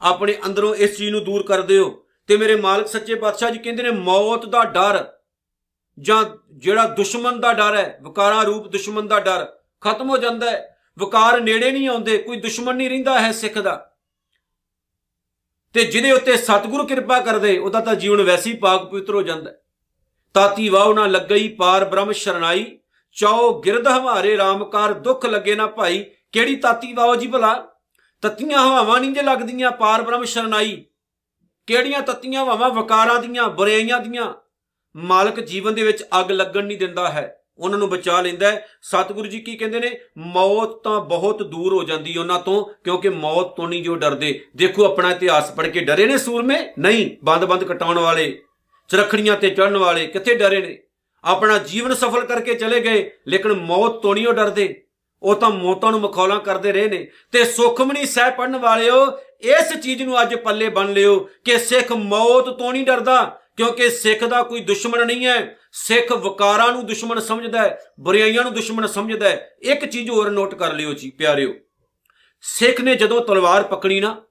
ਆਪਣੇ 0.00 0.34
ਅੰਦਰੋਂ 0.46 0.74
ਇਸ 0.74 0.96
ਚੀਜ਼ 0.96 1.10
ਨੂੰ 1.10 1.24
ਦੂਰ 1.24 1.42
ਕਰ 1.42 1.62
ਦਿਓ। 1.62 2.04
ਤੇ 2.26 2.36
ਮੇਰੇ 2.36 2.56
ਮਾਲਕ 2.56 2.88
ਸੱਚੇ 2.88 3.14
ਪਾਤਸ਼ਾਹ 3.14 3.50
ਜੀ 3.50 3.58
ਕਹਿੰਦੇ 3.58 3.82
ਨੇ, 3.82 3.90
ਮੌਤ 3.90 4.46
ਦਾ 4.46 4.64
ਡਰ। 4.64 5.21
ਜਾਂ 6.00 6.24
ਜਿਹੜਾ 6.52 6.86
ਦੁਸ਼ਮਣ 6.86 7.40
ਦਾ 7.40 7.52
ਡਰ 7.52 7.76
ਹੈ, 7.76 7.98
ਵਿਕਾਰਾਂ 8.02 8.44
ਰੂਪ 8.44 8.68
ਦੁਸ਼ਮਣ 8.68 9.02
ਦਾ 9.02 9.20
ਡਰ 9.20 9.52
ਖਤਮ 9.80 10.10
ਹੋ 10.10 10.16
ਜਾਂਦਾ 10.16 10.50
ਹੈ। 10.50 10.76
ਵਿਕਾਰ 10.98 11.40
ਨੇੜੇ 11.40 11.70
ਨਹੀਂ 11.70 11.88
ਆਉਂਦੇ, 11.88 12.18
ਕੋਈ 12.18 12.36
ਦੁਸ਼ਮਣ 12.36 12.76
ਨਹੀਂ 12.76 12.90
ਰਹਿੰਦਾ 12.90 13.20
ਹੈ 13.20 13.32
ਸਿੱਖ 13.32 13.58
ਦਾ। 13.58 13.92
ਤੇ 15.72 15.84
ਜਿਹਦੇ 15.84 16.12
ਉੱਤੇ 16.12 16.36
ਸਤਿਗੁਰੂ 16.36 16.86
ਕਿਰਪਾ 16.86 17.20
ਕਰਦੇ, 17.20 17.58
ਉਹਦਾ 17.58 17.80
ਤਾਂ 17.80 17.94
ਜੀਵਨ 17.94 18.22
ਵੈਸੀ 18.22 18.54
ਪਾਕ 18.54 18.84
ਪਵਿੱਤਰ 18.84 19.14
ਹੋ 19.14 19.22
ਜਾਂਦਾ 19.22 19.52
ਤਾਤੀ 20.34 20.68
ਵਾਹ 20.68 20.94
ਨਾ 20.94 21.06
ਲੱਗਈ, 21.06 21.48
ਪਾਰ 21.48 21.84
ਬ੍ਰਹਮ 21.84 22.12
ਸ਼ਰਨਾਈ। 22.12 22.78
ਚੌ 23.12 23.62
ਗਿਰਦ 23.64 23.88
ਹਮਾਰੇ 23.88 24.36
ਰਾਮਕਾਰ 24.36 24.92
ਦੁੱਖ 24.92 25.26
ਲੱਗੇ 25.26 25.54
ਨਾ 25.54 25.66
ਭਾਈ। 25.66 26.04
ਕਿਹੜੀ 26.32 26.56
ਤਾਤੀ 26.56 26.92
ਵਾਹ 26.92 27.16
ਜੀ 27.16 27.26
ਭਲਾ? 27.26 27.68
ਤਤੀਆਂ 28.22 28.58
ਹਵਾਵਾਂ 28.58 29.00
ਨਹੀਂ 29.00 29.12
ਜੇ 29.12 29.22
ਲੱਗਦੀਆਂ, 29.22 29.70
ਪਾਰ 29.70 30.02
ਬ੍ਰਹਮ 30.02 30.24
ਸ਼ਰਨਾਈ। 30.24 30.84
ਕਿਹੜੀਆਂ 31.66 32.02
ਤਤੀਆਂ 32.02 32.44
ਹਵਾਵਾਂ? 32.44 32.70
ਵਕਾਰਾਂ 32.70 33.22
ਦੀਆਂ, 33.22 33.48
ਬੁਰਾਈਆਂ 33.48 34.00
ਦੀਆਂ। 34.00 34.34
ਮਾਲਕ 34.96 35.40
ਜੀਵਨ 35.40 35.74
ਦੇ 35.74 35.82
ਵਿੱਚ 35.82 36.02
ਅੱਗ 36.20 36.30
ਲੱਗਣ 36.30 36.64
ਨਹੀਂ 36.64 36.78
ਦਿੰਦਾ 36.78 37.08
ਹੈ, 37.08 37.38
ਉਹਨਾਂ 37.58 37.78
ਨੂੰ 37.78 37.88
ਬਚਾ 37.88 38.20
ਲੈਂਦਾ 38.20 38.50
ਹੈ। 38.50 38.66
ਸਤਿਗੁਰੂ 38.82 39.26
ਜੀ 39.26 39.40
ਕੀ 39.40 39.56
ਕਹਿੰਦੇ 39.56 39.80
ਨੇ? 39.80 40.00
ਮੌਤ 40.18 40.82
ਤਾਂ 40.84 41.00
ਬਹੁਤ 41.00 41.42
ਦੂਰ 41.42 41.72
ਹੋ 41.72 41.84
ਜਾਂਦੀ 41.84 42.16
ਉਹਨਾਂ 42.18 42.40
ਤੋਂ, 42.40 42.64
ਕਿਉਂਕਿ 42.84 43.08
ਮੌਤ 43.08 43.56
ਤੋਂ 43.56 43.68
ਨਹੀਂ 43.68 43.82
ਜੋ 43.82 43.96
ਡਰਦੇ। 43.96 44.44
ਦੇਖੋ, 44.56 44.84
ਆਪਣਾ 44.84 45.10
ਇਤਿਹਾਸ 45.10 45.50
ਪੜ੍ਹ 45.50 45.68
ਕੇ 45.68 45.80
ਡਰੇ 45.80 46.06
ਨੇ 46.06 46.18
ਸੂਰਮੇ? 46.18 46.58
ਨਹੀਂ, 46.78 47.10
ਬੰਦ-ਬੰਦ 47.24 47.64
ਕਟਾਉਣ 47.64 47.98
ਵਾਲੇ, 47.98 48.42
ਚਰਖੜੀਆਂ 48.88 49.36
ਤੇ 49.36 49.50
ਚੜਨ 49.50 49.76
ਵਾਲੇ 49.76 50.06
ਕਿੱਥੇ 50.06 50.34
ਡਰੇ 50.34 50.60
ਨੇ? 50.60 50.78
ਆਪਣਾ 51.24 51.58
ਜੀਵਨ 51.58 51.94
ਸਫਲ 51.94 52.20
ਕਰਕੇ 52.20 52.54
ਚਲੇ 52.54 52.80
ਗਏ, 52.80 53.10
ਲੇਕਿਨ 53.28 53.52
ਮੌਤ 53.52 53.92
ਤੋਂ 53.92 54.14
ਨਹੀਂ 54.14 54.26
ਉਹ 54.26 54.32
ਡਰਦੇ। 54.32 54.82
ਉਹ 55.22 55.34
ਤਾਂ 55.34 55.50
ਮੌਤਾਂ 55.50 55.90
ਨੂੰ 55.90 56.00
ਮਖੌਲਾਂ 56.00 56.40
ਕਰਦੇ 56.40 56.72
ਰਹੇ 56.72 56.88
ਨੇ। 56.88 57.10
ਤੇ 57.32 57.44
ਸੁਖਮਨੀ 57.44 58.06
ਸਹਿ 58.06 58.30
ਪੜਨ 58.30 58.56
ਵਾਲਿਓ, 58.56 59.06
ਇਸ 59.40 59.76
ਚੀਜ਼ 59.76 60.02
ਨੂੰ 60.02 60.22
ਅੱਜ 60.22 60.34
ਪੱਲੇ 60.34 60.68
ਬਣ 60.68 60.92
ਲਿਓ 60.92 61.28
ਕਿ 61.44 61.58
ਸਿੱਖ 61.58 61.92
ਮੌਤ 61.92 62.50
ਤੋਂ 62.50 62.72
ਨਹੀਂ 62.72 62.84
ਡਰਦਾ। 62.84 63.38
ਕਿਉਂਕਿ 63.56 63.90
ਸਿੱਖ 63.90 64.24
ਦਾ 64.24 64.42
ਕੋਈ 64.42 64.60
ਦੁਸ਼ਮਣ 64.60 65.06
ਨਹੀਂ 65.06 65.26
ਹੈ। 65.26 65.56
ਸਿੱਖ 65.72 66.12
ਵਕਾਰਾਂ 66.12 66.72
ਨੂੰ 66.72 66.86
ਦੁਸ਼ਮਣ 66.86 67.20
ਸਮਝਦਾ 67.20 67.62
ਹੈ, 67.62 67.78
ਬੁਰਾਈਆਂ 68.00 68.42
ਨੂੰ 68.42 68.54
ਦੁਸ਼ਮਣ 68.54 68.86
ਸਮਝਦਾ 68.86 69.28
ਹੈ। 69.28 69.56
ਇੱਕ 69.62 69.84
ਚੀਜ਼ 69.84 70.10
ਹੋਰ 70.10 70.30
ਨੋਟ 70.30 70.54
ਕਰ 70.54 70.74
ਲਿਓ 70.74 70.92
ਜੀ, 70.92 71.10
ਪਿਆਰਿਓ। 71.10 71.54
ਸਿੱਖ 72.40 72.80
ਨੇ 72.80 72.94
ਜਦੋਂ 72.94 73.20
ਤਲਵਾਰ 73.20 73.62
ਪਕੜੀ 73.62 74.00
ਨਾ, 74.00 74.22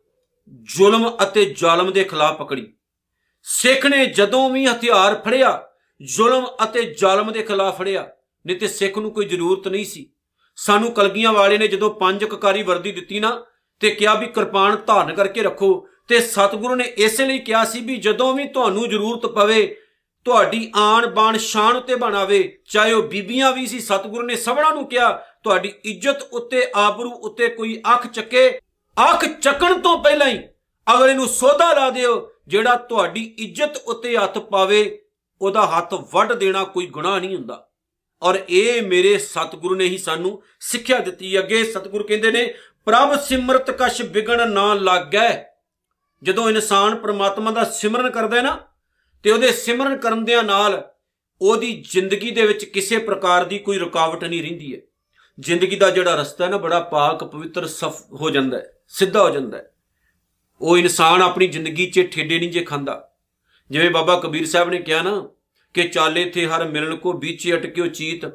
ਜ਼ੁਲਮ 0.63 1.17
ਅਤੇ 1.23 1.45
ਜ਼ਾਲਮ 1.45 1.91
ਦੇ 1.91 2.03
ਖਿਲਾਫ 2.03 2.37
ਪਕੜੀ। 2.37 2.73
ਸਿੱਖ 3.43 3.85
ਨੇ 3.85 4.05
ਜਦੋਂ 4.05 4.49
ਵੀ 4.49 4.65
ਹਥਿਆਰ 4.65 5.15
ਫੜਿਆ, 5.15 5.67
ਜ਼ੁਲਮ 6.01 6.47
ਅਤੇ 6.63 6.81
ਜ਼ਾਲਮ 6.81 7.31
ਦੇ 7.31 7.43
ਖਿਲਾਫ 7.43 7.77
ਫੜਿਆ, 7.77 8.09
ਨਹੀਂ 8.45 8.57
ਤੇ 8.57 8.67
ਸਿੱਖ 8.67 8.97
ਨੂੰ 8.97 9.11
ਕੋਈ 9.11 9.25
ਜ਼ਰੂਰਤ 9.25 9.67
ਨਹੀਂ 9.67 9.85
ਸੀ। 9.85 10.09
ਸਾਨੂੰ 10.55 10.91
ਕਲਗੀਆਂ 10.91 11.33
ਵਾਲੇ 11.33 11.57
ਨੇ 11.57 11.67
ਜਦੋਂ 11.67 11.89
ਪੰਜ 11.89 12.25
ਕਕਾਰੀ 12.25 12.63
ਵਰਦੀ 12.63 12.91
ਦਿੱਤੀ 12.91 13.19
ਨਾ, 13.19 13.45
ਤੇ 13.79 13.89
ਕਿਹਾ 13.89 14.13
ਵੀ 14.13 14.25
ਕਿਰਪਾਨ 14.25 14.75
ਧਾਰਨ 14.75 15.15
ਕਰਕੇ 15.15 15.41
ਰੱਖੋ 15.41 15.87
ਤੇ 16.11 16.19
ਸਤਿਗੁਰੂ 16.19 16.75
ਨੇ 16.75 16.83
ਇਸੇ 16.83 17.25
ਲਈ 17.25 17.39
ਕਿਹਾ 17.39 17.65
ਸੀ 17.65 17.79
ਵੀ 17.79 17.97
ਜਦੋਂ 17.97 18.33
ਵੀ 18.33 18.45
ਤੁਹਾਨੂੰ 18.45 18.89
ਜ਼ਰੂਰਤ 18.89 19.25
ਪਵੇ, 19.25 19.77
ਤੁਹਾਡੀ 20.25 20.71
ਆਣ 20.75 21.07
ਬਾਣ 21.07 21.37
ਸ਼ਾਨ 21.37 21.75
ਉੱਤੇ 21.75 21.95
ਬਣਾਵੇ, 21.95 22.57
ਚਾਹੇ 22.69 22.93
ਉਹ 22.93 23.03
ਬੀਬੀਆਂ 23.03 23.51
ਵੀ 23.51 23.67
ਸੀ, 23.67 23.79
ਸਤਿਗੁਰੂ 23.79 24.25
ਨੇ 24.25 24.35
ਸਭਨਾਂ 24.35 24.73
ਨੂੰ 24.73 24.87
ਕਿਹਾ, 24.87 25.25
ਤੁਹਾਡੀ 25.43 25.73
ਇੱਜ਼ਤ 25.85 26.21
ਉੱਤੇ, 26.33 26.71
ਆਬਰੂ 26.75 27.09
ਉੱਤੇ 27.09 27.47
ਕੋਈ 27.47 27.81
ਅੱਖ 27.93 28.07
ਚੱਕੇ, 28.07 28.59
ਅੱਖ 29.11 29.25
ਚੱਕਣ 29.25 29.79
ਤੋਂ 29.79 29.97
ਪਹਿਲਾਂ 30.03 30.27
ਹੀ 30.27 30.39
ਅਗਲੇ 30.93 31.13
ਨੂੰ 31.13 31.27
ਸੋਧਾ 31.27 31.73
ਲਾ 31.73 31.89
ਦਿਓ, 31.89 32.31
ਜਿਹੜਾ 32.47 32.75
ਤੁਹਾਡੀ 32.75 33.35
ਇੱਜ਼ਤ 33.37 33.77
ਉੱਤੇ 33.77 34.17
ਹੱਥ 34.17 34.37
ਪਾਵੇ, 34.37 35.01
ਉਹਦਾ 35.41 35.65
ਹੱਥ 35.65 35.93
ਵੱਢ 35.93 36.33
ਦੇਣਾ 36.33 36.63
ਕੋਈ 36.63 36.85
ਗੁਨਾਹ 36.85 37.19
ਨਹੀਂ 37.19 37.35
ਹੁੰਦਾ। 37.35 37.69
ਔਰ 38.21 38.39
ਇਹ 38.49 38.81
ਮੇਰੇ 38.81 39.17
ਸਤਿਗੁਰੂ 39.17 39.75
ਨੇ 39.75 39.85
ਹੀ 39.85 39.97
ਸਾਨੂੰ 39.97 40.43
ਸਿੱਖਿਆ 40.59 40.97
ਦਿੱਤੀ। 40.97 41.39
ਅੱਗੇ 41.39 41.63
ਸਤਿਗੁਰੂ 41.63 42.03
ਕਹਿੰਦੇ 42.03 42.31
ਨੇ, 42.31 42.53
ਪ੍ਰਭ 42.85 43.19
ਸਿਮਰਤ 43.19 43.71
ਕਛ 43.71 44.01
ਵਿਗਣ 44.01 44.51
ਨਾ 44.51 44.73
ਲੱਗੈ। 44.73 45.50
ਜਦੋਂ 46.23 46.49
ਇਨਸਾਨ 46.49 46.95
ਪ੍ਰਮਾਤਮਾ 46.95 47.51
ਦਾ 47.51 47.63
ਸਿਮਰਨ 47.63 48.11
ਕਰਦਾ 48.11 48.37
ਹੈ 48.37 48.41
ਨਾ, 48.41 48.59
ਤੇ 49.23 49.31
ਉਹਦੇ 49.31 49.51
ਸਿਮਰਨ 49.51 49.97
ਕਰਨ 49.97 50.25
ਦੇ 50.25 50.41
ਨਾਲ 50.41 50.91
ਉਹਦੀ 51.41 51.83
ਜ਼ਿੰਦਗੀ 51.89 52.31
ਦੇ 52.31 52.47
ਵਿੱਚ 52.47 52.65
ਕਿਸੇ 52.65 52.97
ਪ੍ਰਕਾਰ 52.97 53.45
ਦੀ 53.45 53.59
ਕੋਈ 53.59 53.77
ਰੁਕਾਵਟ 53.77 54.23
ਨਹੀਂ 54.23 54.41
ਰਹਿੰਦੀ 54.41 54.75
ਹੈ। 54.75 54.81
ਜ਼ਿੰਦਗੀ 55.39 55.75
ਦਾ 55.75 55.89
ਜਿਹੜਾ 55.89 56.15
ਰਸਤਾ 56.15 56.45
ਹੈ 56.45 56.49
ਨਾ, 56.49 56.57
ਬੜਾ 56.57 56.79
ਪਾਕ, 56.79 57.23
ਪਵਿੱਤਰ, 57.23 57.67
ਸਫ 57.67 58.01
ਹੋ 58.13 58.29
ਜਾਂਦਾ 58.29 58.57
ਹੈ, 58.57 58.73
ਸਿੱਧਾ 58.87 59.23
ਹੋ 59.23 59.29
ਜਾਂਦਾ 59.29 59.57
ਹੈ। 59.57 59.71
ਉਹ 60.61 60.77
ਇਨਸਾਨ 60.77 61.21
ਆਪਣੀ 61.21 61.47
ਜ਼ਿੰਦਗੀ 61.47 61.91
'ਚ 61.91 62.07
ਠੇਡੇ 62.11 62.39
ਨਹੀਂ 62.39 62.51
ਜੇ 62.51 62.63
ਖਾਂਦਾ। 62.63 63.11
ਜਿਵੇਂ 63.71 63.91
ਬਾਬਾ 63.91 64.19
ਕਬੀਰ 64.19 64.45
ਸਾਹਿਬ 64.45 64.69
ਨੇ 64.69 64.77
ਕਿਹਾ 64.77 65.01
ਨਾ 65.01 65.29
ਕਿ 65.73 65.87
ਚਾਲੇ 65.87 66.29
ਥੇ 66.29 66.47
ਹਰ 66.47 66.67
ਮਿਲਣ 66.67 66.95
ਕੋ 66.95 67.13
ਵਿੱਚ 67.13 67.51
ਅਟਕਿਓ 67.53 67.87
ਚੀਤ, 67.87 68.25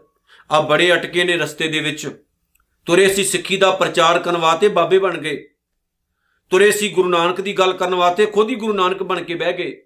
ਆ 0.50 0.60
ਬੜੇ 0.60 0.92
ਅਟਕੇ 0.92 1.24
ਨੇ 1.24 1.36
ਰਸਤੇ 1.36 1.68
ਦੇ 1.68 1.80
ਵਿੱਚ। 1.80 2.24
ਤੁਰੇ 2.86 3.08
ਸੀ 3.08 3.24
ਸਿੱਖੀ 3.24 3.56
ਦਾ 3.56 3.70
ਪ੍ਰਚਾਰ 3.70 4.18
ਕਰਨ 4.18 4.36
ਵਾਸਤੇ 4.36 4.68
ਬਾਬੇ 4.68 4.98
ਬਣ 4.98 5.18
ਗਏ। 5.18 5.48
ਤੁਰੇ 6.50 6.70
ਸੀ 6.70 6.88
ਗੁਰੂ 6.88 7.08
ਨਾਨਕ 7.08 7.40
ਦੀ 7.40 7.52
ਗੱਲ 7.52 7.72
ਕਰਨ 7.72 7.94
ਵਾਸਤੇ, 7.94 8.26
ਖੁਦ 8.26 8.50
ਹੀ 8.50 8.54
ਗੁਰੂ 8.54 8.72
ਨਾਨਕ 8.72 9.02
ਬਣ 9.02 9.22
ਕੇ 9.22 9.34
ਬਹਿ 9.34 9.52
ਗਏ। 9.52 9.82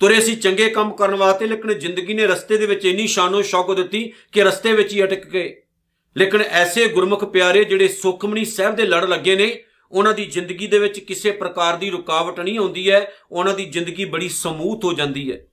ਤੁਰੇ 0.00 0.20
ਸੀ 0.20 0.36
ਚੰਗੇ 0.36 0.70
ਕੰਮ 0.70 0.92
ਕਰਨ 0.94 1.14
ਵਾਸਤੇ, 1.14 1.46
ਲੇਕਿਨ 1.46 1.78
ਜ਼ਿੰਦਗੀ 1.78 2.14
ਨੇ 2.14 2.26
ਰਸਤੇ 2.26 2.58
ਦੇ 2.58 2.66
ਵਿੱਚ 2.66 2.84
ਇੰਨੀ 2.84 3.06
ਸ਼ਾਨੋ 3.06 3.42
ਸ਼ੌਕ 3.42 3.74
ਦਿੱਤੀ 3.74 4.12
ਕਿ 4.32 4.44
ਰਸਤੇ 4.44 4.72
ਵਿੱਚ 4.72 4.92
ਹੀ 4.94 5.04
ਅਟਕ 5.04 5.26
ਗਏ। 5.26 5.62
ਲੇਕਿਨ 6.16 6.40
ਐਸੇ 6.40 6.88
ਗੁਰਮੁਖ 6.88 7.24
ਪਿਆਰੇ 7.24 7.64
ਜਿਹੜੇ 7.64 7.88
ਸੁਖਮਨੀ 7.88 8.44
ਸਾਹਿਬ 8.44 8.76
ਦੇ 8.76 8.82
ਲੜ 8.82 9.04
ਲੱਗੇ 9.04 9.36
ਨੇ, 9.36 9.64
ਉਹਨਾਂ 9.90 10.14
ਦੀ 10.14 10.24
ਜ਼ਿੰਦਗੀ 10.24 10.66
ਦੇ 10.66 10.78
ਵਿੱਚ 10.78 11.00
ਕਿਸੇ 11.00 11.30
ਪ੍ਰਕਾਰ 11.30 11.76
ਦੀ 11.76 11.90
ਰੁਕਾਵਟ 11.90 12.40
ਨਹੀਂ 12.40 12.58
ਆਉਂਦੀ 12.58 12.90
ਹੈ, 12.90 13.12
ਉਹਨਾਂ 13.32 13.54
ਦੀ 13.54 13.64
ਜ਼ਿੰਦਗੀ 13.64 14.04
ਬੜੀ 14.04 14.28
ਸਮੂਥ 14.28 14.84
ਹੋ 14.84 14.92
ਜਾਂਦੀ 14.92 15.32
ਹੈ। 15.32 15.46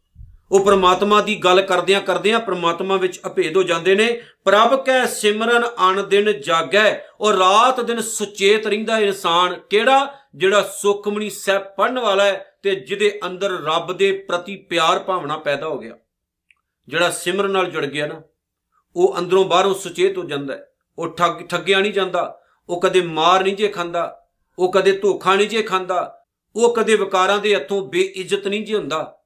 ਉਹ 0.52 0.66
ਪ੍ਰਮਾਤਮਾ 0.66 1.22
ਦੀ 1.22 1.36
ਗੱਲ 1.36 1.62
ਕਰਦਿਆਂ 1.62 2.02
ਕਰਦਿਆਂ 2.02 2.40
ਪ੍ਰਮਾਤਮਾ 2.40 2.98
ਵਿੱਚ 2.98 3.20
ਅਭੇਦ 3.28 3.58
ਹੋ 3.58 3.64
ਜਾਂਦੇ 3.64 3.96
ਨੇ, 3.96 4.22
ਪ੍ਰਭ 4.44 4.86
ਕੈ 4.86 5.06
ਸਿਮਰਨ 5.06 5.66
ਅਨ 5.66 6.10
ਦਿਨ 6.10 6.42
ਜਾਗੈ, 6.42 7.02
ਔਰ 7.22 7.36
ਰਾਤ 7.36 7.82
ਦਿਨ 7.82 8.02
ਸੁਚੇਤ 8.02 8.68
ਰਹਿੰਦਾ 8.68 9.00
ਇਨਸਾਨ 9.00 9.60
ਕਿਹੜਾ? 9.70 10.14
ਜਿਹੜਾ 10.36 10.62
ਸੁਖਮਨੀ 10.62 11.30
ਸਾਹਿਬ 11.30 11.64
ਪੜਨ 11.64 12.00
ਵਾਲਾ 12.00 12.24
ਹੈ 12.24 12.60
ਤੇ 12.64 12.76
ਜਿਹਦੇ 12.76 13.20
ਅੰਦਰ 13.26 13.52
ਰੱਬ 13.52 13.94
ਦੇ 13.94 14.12
ਪ੍ਰਤੀ 14.12 14.56
ਪਿਆਰ 14.56 15.00
ਭਾਵਨਾ 15.00 15.38
ਪੈਦਾ 15.38 15.68
ਹੋ 15.68 15.78
ਗਿਆ। 15.78 15.98
ਜਿਹੜਾ 16.88 17.10
ਸਿਮਰਨ 17.10 17.52
ਨਾਲ 17.52 17.66
ਜੁੜ 17.66 17.86
ਗਿਆ 17.86 18.08
ਨਾ, 18.08 18.22
ਉਹ 18.96 19.20
ਅੰਦਰੋਂ 19.20 19.46
ਬਾਹਰੋਂ 19.46 19.74
ਸੁਚੇਤ 19.74 20.18
ਹੋ 20.18 20.24
ਜਾਂਦਾ 20.24 20.54
ਹੈ। 20.54 20.72
ਉਹ 20.98 21.16
ਠੱਗ, 21.16 21.46
ਠੱਗਿਆ 21.48 21.80
ਨਹੀਂ 21.80 21.94
ਜਾਂਦਾ, 21.94 22.42
ਉਹ 22.70 22.82
ਕਦੇ 22.82 23.02
ਮਾਰ 23.02 23.44
ਨਹੀਂ 23.44 23.56
ਜੇ 23.56 23.68
ਖਾਂਦਾ, 23.68 24.28
ਉਹ 24.60 24.72
ਕਦੇ 24.72 24.92
ਧੋਖਾ 24.92 25.36
ਨਹੀਂ 25.36 25.48
ਜੇ 25.48 25.62
ਖਾਂਦਾ, 25.62 26.26
ਉਹ 26.56 26.76
ਕਦੇ 26.76 26.96
ਵਿਕਾਰਾਂ 26.96 27.38
ਦੇ 27.38 27.56
ਹੱਥੋਂ 27.56 27.82
ਬੇਇੱਜ਼ਤ 27.88 28.48
ਨਹੀਂ 28.48 28.66
ਜੇ 28.66 28.76
ਹੁੰਦਾ। 28.76 29.19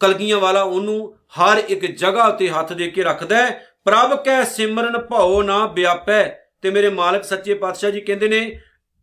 ਕਲਗੀਆਂ 0.00 0.38
ਵਾਲਾ 0.38 0.62
ਉਹਨੂੰ 0.62 1.16
ਹਰ 1.16 1.62
ਇੱਕ 1.68 1.86
ਜਗ੍ਹਾ 1.86 2.30
ਤੇ 2.30 2.50
ਹੱਥ 2.50 2.72
ਦੇ 2.72 2.90
ਕੇ 2.90 3.02
ਰੱਖਦਾ 3.02 3.36
ਹੈ। 3.36 3.66
ਪ੍ਰਭ 3.84 4.24
ਕੈ 4.24 4.44
ਸਿਮਰਨ 4.44 4.98
ਭਉ 4.98 5.42
ਨਾ 5.42 5.66
ਵਿਆਪੈ। 5.66 6.46
ਤੇ 6.62 6.70
ਮੇਰੇ 6.70 6.88
ਮਾਲਕ 6.88 7.24
ਸੱਚੇ 7.24 7.54
ਪਾਤਸ਼ਾਹ 7.54 7.90
ਜੀ 7.90 8.00
ਕਹਿੰਦੇ 8.00 8.28
ਨੇ, 8.28 8.60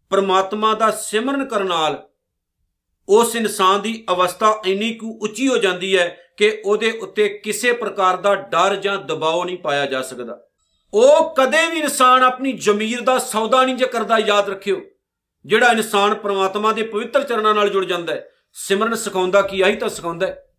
ਪਰਮਾਤਮਾ 0.10 0.74
ਦਾ 0.74 0.92
ਸਿਮਰਨ 0.92 1.46
ਕਰਨ 1.46 1.66
ਨਾਲ 1.66 2.10
ਉਸ 3.10 3.36
ਇਨਸਾਨ 3.36 3.82
ਦੀ 3.82 4.06
ਅਵਸਥਾ 4.12 4.62
ਇੰਨੀ 4.66 4.94
ਕੁ 4.94 5.20
ਉੱਚੀ 5.22 5.48
ਹੋ 5.48 5.58
ਜਾਂਦੀ 5.58 5.98
ਹੈ 5.98 6.18
ਕਿ 6.38 6.62
ਉਹਦੇ 6.66 6.92
ਉੱਤੇ 6.92 7.30
ਕਿਸੇ 7.30 7.74
ਪ੍ਰਕਾਰ 7.74 8.18
ਦਾ 8.18 8.36
ਡਰ 8.36 8.76
ਜਾਂ 8.76 8.98
ਦਬਾਅ 8.98 9.46
ਨਹੀਂ 9.46 9.58
ਪਾਇਆ 9.58 9.86
ਜਾ 9.86 10.02
ਸਕਦਾ। 10.02 10.44
ਉਹ 10.94 11.36
ਕਦੇ 11.36 11.70
ਵੀ 11.70 11.80
ਇਨਸਾਨ 11.80 12.24
ਆਪਣੀ 12.24 12.52
ਜ਼ਮੀਰ 12.52 13.02
ਦਾ 13.02 13.18
ਸੌਦਾ 13.18 13.66
ਨਹੀਂ 13.66 13.76
ਜੇ 13.76 13.86
ਕਰਦਾ, 13.86 14.18
ਯਾਦ 14.18 14.50
ਰੱਖਿਓ। 14.50 14.82
ਜਿਹੜਾ 15.46 15.68
ਇਨਸਾਨ 15.68 16.16
ਪ੍ਰਮਾਤਮਾ 16.16 16.72
ਦੇ 16.72 16.84
ਪਵਿੱਤਰ 16.84 17.24
ਚਰਨਾਂ 17.24 17.54
ਨਾਲ 17.54 17.70
ਜੁੜ 17.70 17.86
ਜਾਂਦਾ 17.86 18.14
ਹੈ, 18.14 18.30
ਸਿਮਰਨ 18.54 18.96
ਸਿਖਾਉਂਦਾ 18.96 19.42
ਕੀ 19.42 19.62
ਆਹੀ 19.62 19.76
ਤਾਂ 19.76 19.90
ਸਿਖਾਉਂਦਾ 19.90 20.28
ਹੈ। 20.28 20.53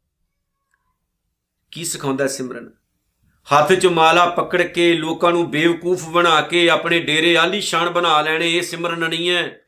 ਕੀ 1.74 1.84
ਸਿਖਾਉਂਦਾ 1.84 2.26
ਸਿਮਰਨ? 2.26 2.70
ਹੱਥ 3.48 3.72
'ਚ 3.72 3.86
ਮਾਲਾ 3.86 4.24
ਪਕੜ 4.26 4.62
ਕੇ 4.62 4.92
ਲੋਕਾਂ 4.94 5.32
ਨੂੰ 5.32 5.50
ਬੇਵਕੂਫ 5.50 6.08
ਬਣਾ 6.08 6.40
ਕੇ 6.40 6.68
ਆਪਣੇ 6.68 7.00
ਡੇਰੇ 7.00 7.36
ਆਲੀ 7.36 7.60
ਸ਼ਾਨ 7.60 7.90
ਬਣਾ 7.90 8.20
ਲੈਣੇ, 8.20 8.50
ਇਹ 8.52 8.62
ਸਿਮਰਨ 8.62 9.08
ਨਹੀਂ 9.08 9.30
ਹੈ। 9.30 9.60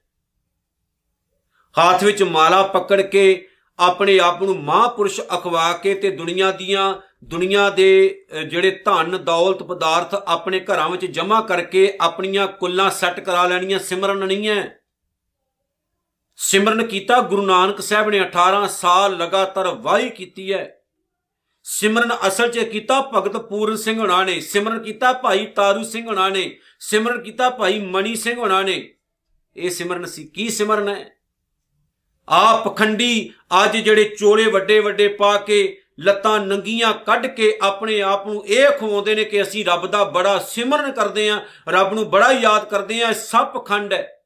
ਹੱਥ 1.75 2.05
ਵਿੱਚ 2.05 2.23
ਮਾਲਾ 2.23 2.63
ਪਕੜ 2.63 3.01
ਕੇ 3.03 3.49
ਆਪਣੇ 3.79 4.19
ਆਪ 4.19 4.43
ਨੂੰ 4.43 4.57
ਮਹਾਪੁਰਸ਼ 4.59 5.21
ਅਖਵਾ 5.21 5.73
ਕੇ 5.73 5.95
ਤੇ 5.95 6.11
ਦੁਨੀਆ 6.11 6.51
ਦੀਆਂ, 6.51 6.95
ਦੁਨੀਆ 7.25 7.69
ਦੇ 7.71 8.27
ਜਿਹੜੇ 8.49 8.71
ਧਨ, 8.85 9.17
ਦੌਲਤ, 9.25 9.63
ਪਦਾਰਥ 9.63 10.15
ਆਪਣੇ 10.15 10.61
ਘਰਾਂ 10.61 10.89
ਵਿੱਚ 10.91 11.07
ਜਮ੍ਹਾਂ 11.07 11.43
ਕਰਕੇ 11.43 11.99
ਆਪਣੀਆਂ 12.01 12.47
ਕੁੱਲਾਂ 12.47 12.91
ਸੈੱਟ 12.91 13.21
ਕਰਾ 13.21 13.47
ਲੈਣੀਆਂ 13.47 13.79
ਸਿਮਰਨ 13.79 14.27
ਨਹੀਂ 14.27 14.49
ਹੈ। 14.49 14.81
ਸਿਮਰਨ 16.37 16.87
ਕੀਤਾ 16.87 17.21
ਗੁਰੂ 17.21 17.47
ਨਾਨਕ 17.47 17.81
ਸਾਹਿਬ 17.81 18.11
ਨੇ 18.11 18.21
18 18.21 18.67
ਸਾਲ 18.69 19.17
ਲਗਾਤਾਰ 19.17 19.69
ਵਾਹੀ 19.69 20.11
ਕੀਤੀ 20.11 20.53
ਹੈ। 20.53 20.73
ਸਿਮਰਨ 21.69 22.17
ਅਸਲ 22.27 22.49
'ਚ 22.49 22.59
ਕੀਤਾ 22.59 23.01
ਭਗਤ 23.01 23.37
ਪੂਰਨ 23.37 23.77
ਸਿੰਘ 23.77 24.05
ਹਣਾ 24.05 24.25
ਨੇ, 24.25 24.41
ਸਿਮਰਨ 24.41 24.79
ਕੀਤਾ 24.79 25.13
ਭਾਈ 25.13 25.47
ਤਾਰੂ 25.47 25.85
ਸਿੰਘ 25.85 26.13
ਹਣਾ 26.13 26.29
ਨੇ, 26.29 26.59
ਸਿਮਰਨ 26.81 27.23
ਕੀਤਾ 27.23 27.51
ਭਾਈ 27.51 27.81
ਮਣੀ 27.81 28.15
ਸਿੰਘ 28.15 28.47
ਹਣਾ 28.47 28.63
ਨੇ। 28.63 28.95
ਇਹ 29.57 29.71
ਸਿਮਰਨ 29.71 30.05
ਸੀ, 30.05 30.25
ਕੀ 30.25 30.49
ਸਿਮਰਨ 30.49 30.89
ਹੈ? 30.89 31.11
ਆ 32.29 32.57
ਪਖੰਡੀ 32.57 33.33
ਅੱਜ 33.65 33.77
ਜਿਹੜੇ 33.77 34.05
ਚੋਲੇ 34.05 34.47
ਵੱਡੇ 34.47 34.81
ਵੱਡੇ 34.81 35.09
ਪਾ 35.09 35.37
ਕੇ 35.37 35.83
ਲੱਤਾਂ 36.01 36.41
ਨੰਗੀਆਂ 36.41 36.93
ਕੱਢ 36.93 37.27
ਕੇ 37.27 37.59
ਆਪਣੇ 37.63 38.01
ਆਪ 38.01 38.27
ਨੂੰ 38.27 38.47
ਇਹ 38.47 38.71
ਖਵਾਉਂਦੇ 38.71 39.15
ਨੇ 39.15 39.25
ਕਿ 39.25 39.43
ਅਸੀਂ 39.43 39.65
ਰੱਬ 39.65 39.87
ਦਾ 39.87 40.05
ਬੜਾ 40.05 40.39
ਸਿਮਰਨ 40.39 40.93
ਕਰਦੇ 40.93 41.29
ਆਂ 41.29 41.41
ਰੱਬ 41.69 41.95
ਨੂੰ 41.95 42.11
ਬੜਾ 42.11 42.33
ਯਾਦ 42.33 42.65
ਕਰਦੇ 42.65 43.03
ਆਂ 43.03 43.13
ਸਭ 43.13 43.47
ਪਖੰਡ 43.47 43.93
ਹੈ। 43.93 44.23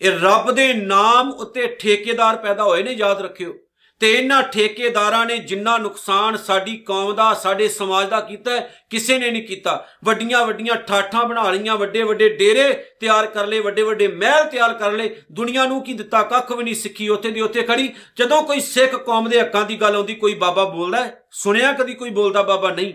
ਇਹ 0.00 0.10
ਰੱਬ 0.10 0.50
ਦੇ 0.50 0.72
ਨਾਮ 0.72 1.30
ਉੱਤੇ 1.30 1.66
ਠੇਕੇਦਾਰ 1.66 2.36
ਪੈਦਾ 2.36 2.64
ਹੋਏ 2.64 2.82
ਨੇ, 2.82 2.92
ਯਾਦ 2.92 3.22
ਰੱਖਿਓ। 3.22 3.54
ਤੇ 4.00 4.12
ਇਹਨਾਂ 4.12 4.42
ਠੇਕੇਦਾਰਾਂ 4.42 5.26
ਨੇ 5.26 5.38
ਜਿੰਨਾ 5.38 5.78
ਨੁਕਸਾਨ 5.78 6.36
ਸਾਡੀ 6.36 6.76
ਕੌਮ 6.76 7.14
ਦਾ, 7.14 7.34
ਸਾਡੇ 7.34 7.68
ਸਮਾਜ 7.68 8.08
ਦਾ 8.08 8.20
ਕੀਤਾ, 8.20 8.60
ਕਿਸੇ 8.90 9.18
ਨੇ 9.18 9.30
ਨਹੀਂ 9.30 9.42
ਕੀਤਾ। 9.42 9.88
ਵੱਡੀਆਂ 10.04 10.46
ਵੱਡੀਆਂ 10.46 10.74
ਠਾਠਾਂ 10.74 11.24
ਬਣਾ 11.24 11.50
ਲਈਆਂ, 11.50 11.76
ਵੱਡੇ 11.76 12.02
ਵੱਡੇ 12.02 12.28
ਡੇਰੇ 12.28 12.72
ਤਿਆਰ 13.00 13.26
ਕਰ 13.26 13.46
ਲਏ, 13.46 13.60
ਵੱਡੇ 13.60 13.82
ਵੱਡੇ 13.82 14.08
ਮਹਿਲ 14.08 14.44
ਤਿਆਰ 14.44 14.74
ਕਰ 14.74 14.92
ਲਏ। 14.92 15.16
ਦੁਨੀਆ 15.32 15.64
ਨੂੰ 15.64 15.84
ਕੀ 15.84 15.92
ਦਿੱਤਾ? 15.92 16.22
ਕੱਖ 16.22 16.52
ਵੀ 16.52 16.64
ਨਹੀਂ 16.64 16.74
ਸਿੱਖੀ 16.74 17.08
ਉੱਥੇ 17.08 17.30
ਦੀ 17.30 17.40
ਉੱਥੇ 17.40 17.62
ਖੜੀ। 17.62 17.94
ਜਦੋਂ 18.18 18.42
ਕੋਈ 18.42 18.60
ਸਿੱਖ 18.60 18.96
ਕੌਮ 18.96 19.28
ਦੇ 19.28 19.40
ਹੱਕਾਂ 19.40 19.64
ਦੀ 19.64 19.76
ਗੱਲ 19.76 19.96
ਆਉਂਦੀ, 19.96 20.14
ਕੋਈ 20.14 20.34
ਬਾਬਾ 20.34 20.64
ਬੋਲਦਾ 20.64 21.10
ਸੁਣਿਆ 21.30 21.72
ਕਦੀ 21.72 21.94
ਕੋਈ 21.94 22.10
ਬੋਲਦਾ 22.10 22.42
ਬਾਬਾ? 22.42 22.70
ਨਹੀਂ। 22.70 22.94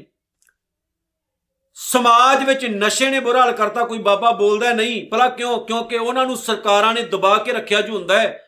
ਸਮਾਜ 1.74 2.44
ਵਿੱਚ 2.44 2.66
ਨਸ਼ੇ 2.66 3.10
ਨੇ 3.10 3.20
ਬੁਰਾ 3.20 3.42
ਹਾਲ 3.42 3.52
ਕਰਤਾ, 3.52 3.84
ਕੋਈ 3.84 3.98
ਬਾਬਾ 3.98 4.32
ਬੋਲਦਾ 4.32 4.74
ਨਹੀਂ। 4.74 5.08
ਭਲਾ 5.08 5.30
ਕਿਉਂ? 5.30 5.60
ਕਿਉਂਕਿ 5.60 5.98
ਉਹਨਾਂ 5.98 6.26
ਨੂੰ 6.26 6.38
ਸਰਕਾਰਾਂ 6.38 6.94
ਨੇ 6.94 7.02
ਦਬਾ 7.02 7.38
ਕੇ 7.38 7.52
ਰੱਖਿਆ 7.52 7.82
ਜੋ 7.82 7.94
ਹੁੰਦਾ 7.94 8.20
ਹੈ। 8.20 8.44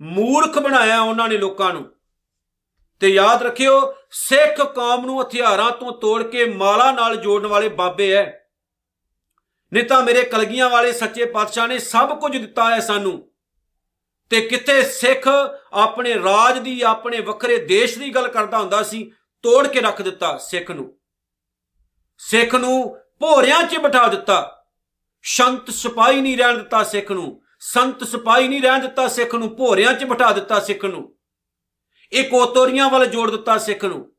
ਮੂਰਖ 0.00 0.58
ਬਣਾਇਆ 0.58 1.00
ਉਹਨਾਂ 1.00 1.28
ਨੇ 1.28 1.38
ਲੋਕਾਂ 1.38 1.72
ਨੂੰ। 1.72 1.92
ਤੇ 3.00 3.08
ਯਾਦ 3.08 3.42
ਰੱਖਿਓ, 3.42 3.94
ਸਿੱਖ 4.10 4.74
ਕੌਮ 4.74 5.06
ਨੂੰ 5.06 5.22
ਹਥਿਆਰਾਂ 5.22 5.70
ਤੋਂ 5.70 5.92
ਤੋੜ 5.92 6.22
ਕੇ 6.22 6.44
ਮਾਲਾ 6.44 6.92
ਨਾਲ 6.92 7.16
ਜੋੜਨ 7.16 7.46
ਵਾਲੇ 7.46 7.68
ਬਾਬੇ 7.68 8.12
ਐ। 8.12 8.30
ਨਹੀਂ 9.72 9.84
ਤਾਂ 9.84 10.02
ਮੇਰੇ 10.02 10.22
ਕਲਗੀਆਂ 10.22 10.70
ਵਾਲੇ 10.70 10.92
ਸੱਚੇ 10.92 11.24
ਪਾਤਸ਼ਾਹ 11.24 11.68
ਨੇ 11.68 11.78
ਸਭ 11.78 12.20
ਕੁਝ 12.20 12.36
ਦਿੱਤਾ 12.36 12.74
ਹੈ 12.74 12.80
ਸਾਨੂੰ। 12.80 13.30
ਤੇ 14.30 14.40
ਕਿਤੇ 14.40 14.82
ਸਿੱਖ 14.82 15.28
ਆਪਣੇ 15.72 16.14
ਰਾਜ 16.14 16.58
ਦੀ, 16.58 16.82
ਆਪਣੇ 16.82 17.20
ਵੱਖਰੇ 17.20 17.56
ਦੇਸ਼ 17.56 17.98
ਦੀ 17.98 18.14
ਗੱਲ 18.14 18.28
ਕਰਦਾ 18.28 18.58
ਹੁੰਦਾ 18.58 18.82
ਸੀ, 18.82 19.12
ਤੋੜ 19.42 19.66
ਕੇ 19.66 19.80
ਰੱਖ 19.80 20.02
ਦਿੱਤਾ 20.02 20.38
ਸਿੱਖ 20.38 20.70
ਨੂੰ। 20.70 20.98
ਸਿੱਖ 22.18 22.54
ਨੂੰ 22.54 22.98
ਭੋਰਿਆਂ 23.20 23.62
'ਚ 23.62 23.76
ਬਿਠਾ 23.76 24.08
ਦਿੱਤਾ। 24.08 24.64
ਸ਼ੰਤ 25.22 25.70
ਸਿਪਾਹੀ 25.70 26.20
ਨਹੀਂ 26.20 26.38
ਰਹਿਣ 26.38 26.56
ਦਿੱਤਾ 26.56 26.82
ਸਿੱਖ 26.82 27.12
ਨੂੰ। 27.12 27.39
ਸੰਤ 27.60 28.04
ਸਿਪਾਹੀ 28.04 28.48
ਨਹੀਂ 28.48 28.62
ਰਹਿਣ 28.62 28.80
ਦਿੱਤਾ 28.80 29.08
ਸਿੱਖ 29.08 29.34
ਨੂੰ, 29.34 29.56
ਭੋਰਿਆਂ 29.56 29.94
'ਚ 29.94 30.04
ਬਿਠਾ 30.04 30.32
ਦਿੱਤਾ 30.32 30.60
ਸਿੱਖ 30.60 30.84
ਨੂੰ। 30.84 31.16
ਇਹ 32.12 32.24
ਕੋਤੋਰੀਆਂ 32.24 32.90
ਵੱਲ 32.90 33.06
ਜੋੜ 33.06 33.30
ਦਿੱਤਾ 33.30 33.58
ਸਿੱਖ 33.58 33.84
ਨੂੰ। 33.84 34.12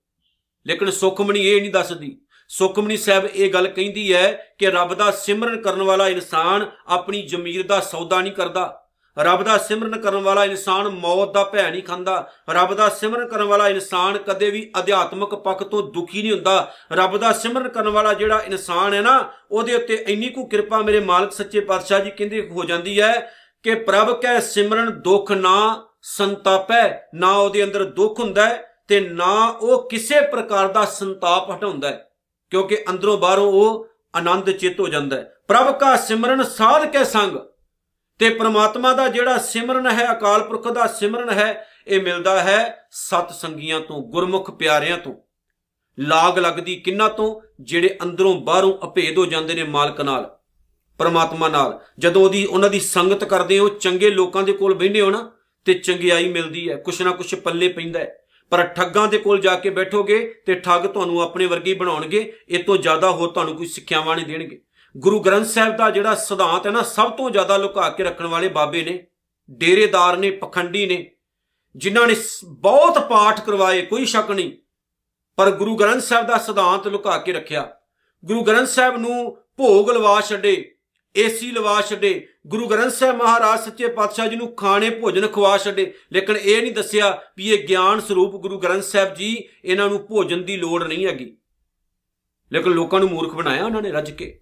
ਲੇਕਿਨ 0.67 0.91
ਸੁਖਮਣੀ 0.91 1.47
ਇਹ 1.47 1.61
ਨਹੀਂ 1.61 1.71
ਦੱਸਦੀ। 1.71 2.21
ਸੁਖਮਣੀ 2.47 2.97
ਸਾਹਿਬ 2.97 3.25
ਇਹ 3.25 3.53
ਗੱਲ 3.53 3.67
ਕਹਿੰਦੀ 3.67 4.13
ਹੈ 4.13 4.55
ਕਿ 4.57 4.71
ਰੱਬ 4.71 4.93
ਦਾ 4.93 5.11
ਸਿਮਰਨ 5.11 5.61
ਕਰਨ 5.61 5.81
ਵਾਲਾ 5.81 6.09
ਇਨਸਾਨ 6.09 6.71
ਆਪਣੀ 6.87 7.21
ਜ਼ਮੀਰ 7.21 7.67
ਦਾ 7.67 7.79
ਸੌਦਾ 7.79 8.21
ਨਹੀਂ 8.21 8.33
ਕਰਦਾ। 8.33 8.80
ਰੱਬ 9.17 9.43
ਦਾ 9.43 9.57
ਸਿਮਰਨ 9.57 9.99
ਕਰਨ 9.99 10.21
ਵਾਲਾ 10.23 10.43
ਇਨਸਾਨ 10.45 10.87
ਮੌਤ 10.89 11.33
ਦਾ 11.33 11.43
ਭੈ 11.43 11.69
ਨਹੀਂ 11.71 11.83
ਖਾਂਦਾ। 11.83 12.15
ਰੱਬ 12.49 12.73
ਦਾ 12.73 12.87
ਸਿਮਰਨ 12.89 13.27
ਕਰਨ 13.27 13.43
ਵਾਲਾ 13.43 13.67
ਇਨਸਾਨ 13.69 14.17
ਕਦੇ 14.17 14.49
ਵੀ 14.49 14.71
ਅਧਿਆਤਮਕ 14.79 15.35
ਪੱਖ 15.35 15.63
ਤੋਂ 15.63 15.81
ਦੁਖੀ 15.93 16.21
ਨਹੀਂ 16.21 16.31
ਹੁੰਦਾ। 16.31 16.71
ਰੱਬ 16.93 17.17
ਦਾ 17.17 17.31
ਸਿਮਰਨ 17.33 17.67
ਕਰਨ 17.69 17.89
ਵਾਲਾ 17.89 18.13
ਜਿਹੜਾ 18.13 18.39
ਇਨਸਾਨ 18.41 18.93
ਹੈ 18.93 19.01
ਨਾ, 19.01 19.31
ਉਹਦੇ 19.51 19.75
ਉੱਤੇ 19.75 20.03
ਇੰਨੀ 20.07 20.29
ਕੁ 20.29 20.45
ਕਿਰਪਾ 20.45 20.81
ਮੇਰੇ 20.81 20.99
ਮਾਲਕ 21.01 21.31
ਸੱਚੇ 21.31 21.59
ਪਾਤਸ਼ਾਹ 21.61 21.99
ਜੀ 21.99 22.11
ਕਹਿੰਦੇ 22.11 22.47
ਹੋ 22.49 22.63
ਜਾਂਦੀ 22.63 22.99
ਹੈ 23.01 23.31
ਕਿ 23.65 23.75
ਪ੍ਰਭ 23.75 24.11
ਕੈ 24.21 24.39
ਸਿਮਰਨ 24.39 24.91
ਦੁੱਖ 25.01 25.31
ਨਾ 25.31 25.85
ਸੰਤਾਪੈ, 26.01 26.99
ਨਾ 27.15 27.31
ਉਹਦੇ 27.31 27.63
ਅੰਦਰ 27.63 27.83
ਦੁੱਖ 27.85 28.19
ਹੁੰਦਾ 28.19 28.47
ਹੈ 28.47 28.63
ਤੇ 28.87 28.99
ਨਾ 29.01 29.33
ਉਹ 29.61 29.89
ਕਿਸੇ 29.89 30.21
ਪ੍ਰਕਾਰ 30.21 30.67
ਦਾ 30.67 30.85
ਸੰਤਾਪ 30.85 31.51
ਹਟਾਉਂਦਾ 31.51 31.87
ਹੈ, 31.87 32.09
ਕਿਉਂਕਿ 32.51 32.83
ਅੰਦਰੋਂ 32.89 33.17
ਬਾਹਰੋਂ 33.17 33.51
ਉਹ 33.51 33.87
ਆਨੰਦ 34.15 34.51
ਚਿੱਤ 34.51 34.79
ਹੋ 34.79 34.87
ਜਾਂਦਾ 34.87 35.17
ਹੈ। 35.17 35.33
ਪ੍ਰਭ 35.47 35.71
ਕਾ 35.79 35.95
ਸਿਮਰਨ 35.97 36.43
ਸਾਧ 36.43 36.85
ਕੇ 36.85 37.03
ਸੰਗ 37.05 37.37
ਤੇ 38.21 38.29
ਪ੍ਰਮਾਤਮਾ 38.29 38.93
ਦਾ 38.93 39.07
ਜਿਹੜਾ 39.07 39.37
ਸਿਮਰਨ 39.37 39.87
ਹੈ, 39.87 40.11
ਅਕਾਲ 40.11 40.43
ਪੁਰਖ 40.43 40.67
ਦਾ 40.67 40.87
ਸਿਮਰਨ 40.87 41.29
ਹੈ, 41.29 41.65
ਇਹ 41.87 42.01
ਮਿਲਦਾ 42.01 42.43
ਹੈ 42.43 42.87
ਸਤ 42.91 43.31
ਸੰਗੀਆਂ 43.31 43.79
ਤੋਂ, 43.79 44.01
ਗੁਰਮੁਖ 44.01 44.51
ਪਿਆਰਿਆਂ 44.51 44.97
ਤੋਂ। 44.97 45.13
ਲਾਗ 45.99 46.39
ਲੱਗਦੀ 46.39 46.75
ਕਿੰਨਾ 46.75 47.07
ਤੋਂ? 47.07 47.41
ਜਿਹੜੇ 47.61 47.97
ਅੰਦਰੋਂ 48.03 48.35
ਬਾਹਰੋਂ 48.41 48.87
ਅਭੇਦ 48.87 49.17
ਹੋ 49.17 49.25
ਜਾਂਦੇ 49.25 49.53
ਨੇ 49.53 49.63
ਮਾਲਕ 49.63 50.01
ਨਾਲ, 50.01 50.37
ਪਰਮਾਤਮਾ 50.99 51.47
ਨਾਲ। 51.47 51.79
ਜਦੋਂ 51.99 52.23
ਉਹਦੀ, 52.23 52.45
ਉਹਨਾਂ 52.45 52.69
ਦੀ 52.69 52.79
ਸੰਗਤ 52.79 53.23
ਕਰਦੇ 53.23 53.59
ਹੋ, 53.59 53.69
ਚੰਗੇ 53.69 54.09
ਲੋਕਾਂ 54.09 54.43
ਦੇ 54.43 54.53
ਕੋਲ 54.53 54.73
ਬੈਠੇ 54.73 55.01
ਹੋ 55.01 55.09
ਨਾ, 55.09 55.31
ਤੇ 55.65 55.73
ਚੰਗਿਆਈ 55.73 56.29
ਮਿਲਦੀ 56.29 56.69
ਹੈ, 56.69 56.75
ਕੁਛ 56.75 57.01
ਨਾ 57.01 57.11
ਕੁਛ 57.11 57.35
ਪੱਲੇ 57.35 57.67
ਪੈਂਦਾ 57.67 57.99
ਹੈ। 57.99 58.17
ਪਰ 58.49 58.63
ਠੱਗਾਂ 58.63 59.07
ਦੇ 59.07 59.17
ਕੋਲ 59.17 59.39
ਜਾ 59.39 59.55
ਕੇ 59.55 59.69
ਬੈਠੋਗੇ 59.69 60.41
ਤੇ 60.45 60.53
ਠੱਗ 60.53 60.81
ਤੁਹਾਨੂੰ 60.81 61.21
ਆਪਣੇ 61.21 61.45
ਵਰਗੀ 61.45 61.73
ਬਣਾਉਣਗੇ, 61.73 62.33
ਇਹ 62.49 62.63
ਤੋਂ 62.63 62.77
ਜ਼ਿਆਦਾ 62.77 63.11
ਹੋਰ 63.11 63.29
ਤੁਹਾਨੂੰ 63.29 63.55
ਕੋਈ 63.55 63.67
ਸਿੱਖਿਆਵਾਂ 63.67 64.15
ਨਹੀਂ 64.15 64.25
ਦੇਣਗੇ। 64.25 64.61
ਗੁਰੂ 64.97 65.19
ਗ੍ਰੰਥ 65.19 65.45
ਸਾਹਿਬ 65.45 65.77
ਦਾ 65.77 65.89
ਜਿਹੜਾ 65.89 66.15
ਸਿਧਾਂਤ 66.15 66.65
ਹੈ 66.67 66.71
ਨਾ, 66.71 66.81
ਸਭ 66.81 67.11
ਤੋਂ 67.11 67.29
ਜ਼ਿਆਦਾ 67.29 67.57
ਲੁਕਾ 67.57 67.89
ਕੇ 67.89 68.03
ਰੱਖਣ 68.03 68.27
ਵਾਲੇ 68.27 68.47
ਬਾਬੇ 68.47 68.83
ਨੇ, 68.83 69.07
ਡੇਰੇਦਾਰ 69.51 70.17
ਨੇ, 70.17 70.31
ਪਖੰਡੀ 70.31 70.85
ਨੇ, 70.85 71.11
ਜਿਨ੍ਹਾਂ 71.75 72.07
ਨੇ 72.07 72.15
ਬਹੁਤ 72.45 72.99
ਪਾਠ 72.99 73.45
ਕਰਵਾਏ, 73.45 73.81
ਕੋਈ 73.81 74.05
ਸ਼ੱਕ 74.05 74.31
ਨਹੀਂ। 74.31 74.51
ਪਰ 75.35 75.51
ਗੁਰੂ 75.51 75.75
ਗ੍ਰੰਥ 75.75 76.01
ਸਾਹਿਬ 76.01 76.27
ਦਾ 76.27 76.37
ਸਿਧਾਂਤ 76.37 76.87
ਲੁਕਾ 76.87 77.17
ਕੇ 77.17 77.31
ਰੱਖਿਆ। 77.31 77.75
ਗੁਰੂ 78.25 78.43
ਗ੍ਰੰਥ 78.43 78.67
ਸਾਹਿਬ 78.67 78.97
ਨੂੰ 78.97 79.37
ਭੋਗ 79.57 79.91
ਲਵਾ 79.91 80.21
ਛੱਡੇ 80.21 80.75
ਏਸੀ 81.15 81.51
ਲਵਾ 81.51 81.81
ਛੱਡੇ, 81.81 82.27
ਗੁਰੂ 82.47 82.67
ਗ੍ਰੰਥ 82.67 82.93
ਸਾਹਿਬ 82.93 83.15
ਮਹਾਰਾਜ 83.15 83.59
ਸੱਚੇ 83.59 83.87
ਪਾਤਸ਼ਾਹ 83.87 84.27
ਜੀ 84.27 84.35
ਨੂੰ 84.35 84.55
ਖਾਣੇ, 84.55 84.89
ਭੋਜਨ 84.89 85.27
ਖਵਾ 85.27 85.57
ਛੱਡੇ। 85.57 85.93
ਲੇਕਿਨ 86.11 86.37
ਇਹ 86.37 86.61
ਨਹੀਂ 86.61 86.71
ਦੱਸਿਆ 86.71 87.21
ਵੀ 87.37 87.49
ਇਹ 87.49 87.67
ਗਿਆਨ 87.67 87.99
ਸਰੂਪ 87.99 88.35
ਗੁਰੂ 88.35 88.59
ਗ੍ਰੰਥ 88.59 88.83
ਸਾਹਿਬ 88.83 89.13
ਜੀ 89.13 89.47
ਇਹਨਾਂ 89.65 89.89
ਨੂੰ 89.89 90.07
ਭੋਜਨ 90.07 90.45
ਦੀ 90.45 90.57
ਲੋੜ 90.57 90.83
ਨਹੀਂ 90.83 91.07
ਹੈਗੀ। 91.07 91.37
ਲੇਕਿਨ 92.51 92.71
ਲੋਕਾਂ 92.71 92.99
ਨੂੰ 92.99 93.09
ਮੂਰਖ 93.09 93.33
ਬਣਾਇਆ 93.33 93.65
ਉਹਨਾਂ 93.65 93.81
ਨੇ 93.81 93.91
ਰੱਜ 93.91 94.11
ਕੇ। 94.11 94.41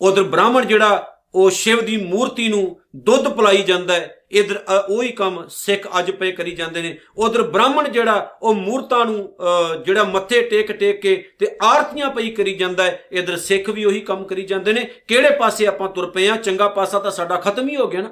ਉਧਰ 0.00 0.22
ਬ੍ਰਾਹਮਣ 0.24 0.64
ਜਿਹੜਾ, 0.64 1.06
ਉਹ 1.34 1.50
ਸ਼ਿਵ 1.50 1.80
ਦੀ 1.80 1.96
ਮੂਰਤੀ 1.96 2.48
ਨੂੰ 2.48 2.80
ਦੁੱਧ 2.96 3.28
ਪਲਾਈ 3.28 3.62
ਜਾਂਦਾ 3.62 3.94
ਹੈ, 3.94 4.16
ਇਧਰ 4.32 4.58
ਉਹੀ 4.88 5.08
ਕੰਮ 5.12 5.46
ਸਿੱਖ 5.50 5.86
ਅੱਜ 5.98 6.10
ਪਏ 6.10 6.30
ਕਰੀ 6.32 6.54
ਜਾਂਦੇ 6.54 6.82
ਨੇ। 6.82 6.96
ਉਧਰ 7.16 7.42
ਬ੍ਰਾਹਮਣ 7.44 7.88
ਜਿਹੜਾ, 7.88 8.38
ਉਹ 8.42 8.54
ਮੂਰਤਾਂ 8.54 9.04
ਨੂੰ 9.04 9.36
ਜਿਹੜਾ 9.84 10.04
ਮੱਥੇ 10.04 10.40
ਟੇਕ 10.42 10.72
ਟੇਕ 10.72 11.00
ਕੇ 11.02 11.14
ਤੇ 11.38 11.56
ਆਰਤੀਆਂ 11.62 12.10
ਪਈ 12.10 12.30
ਕਰੀ 12.30 12.54
ਜਾਂਦਾ 12.54 12.84
ਹੈ, 12.84 13.04
ਇਧਰ 13.12 13.36
ਸਿੱਖ 13.38 13.70
ਵੀ 13.70 13.84
ਉਹੀ 13.84 14.00
ਕੰਮ 14.00 14.24
ਕਰੀ 14.24 14.46
ਜਾਂਦੇ 14.46 14.72
ਨੇ। 14.72 14.84
ਕਿਹੜੇ 15.08 15.30
ਪਾਸੇ 15.38 15.66
ਆਪਾਂ 15.66 15.88
ਤੁਰ 15.88 16.10
ਪਏ 16.10 16.28
ਆ 16.28 16.36
ਚੰਗਾ 16.38 16.68
ਪਾਸਾ 16.70 16.98
ਤਾਂ 16.98 17.10
ਸਾਡਾ 17.10 17.36
ਖਤਮ 17.40 17.68
ਹੀ 17.68 17.76
ਹੋ 17.76 17.86
ਗਿਆ 17.86 18.00
ਨਾ। 18.00 18.10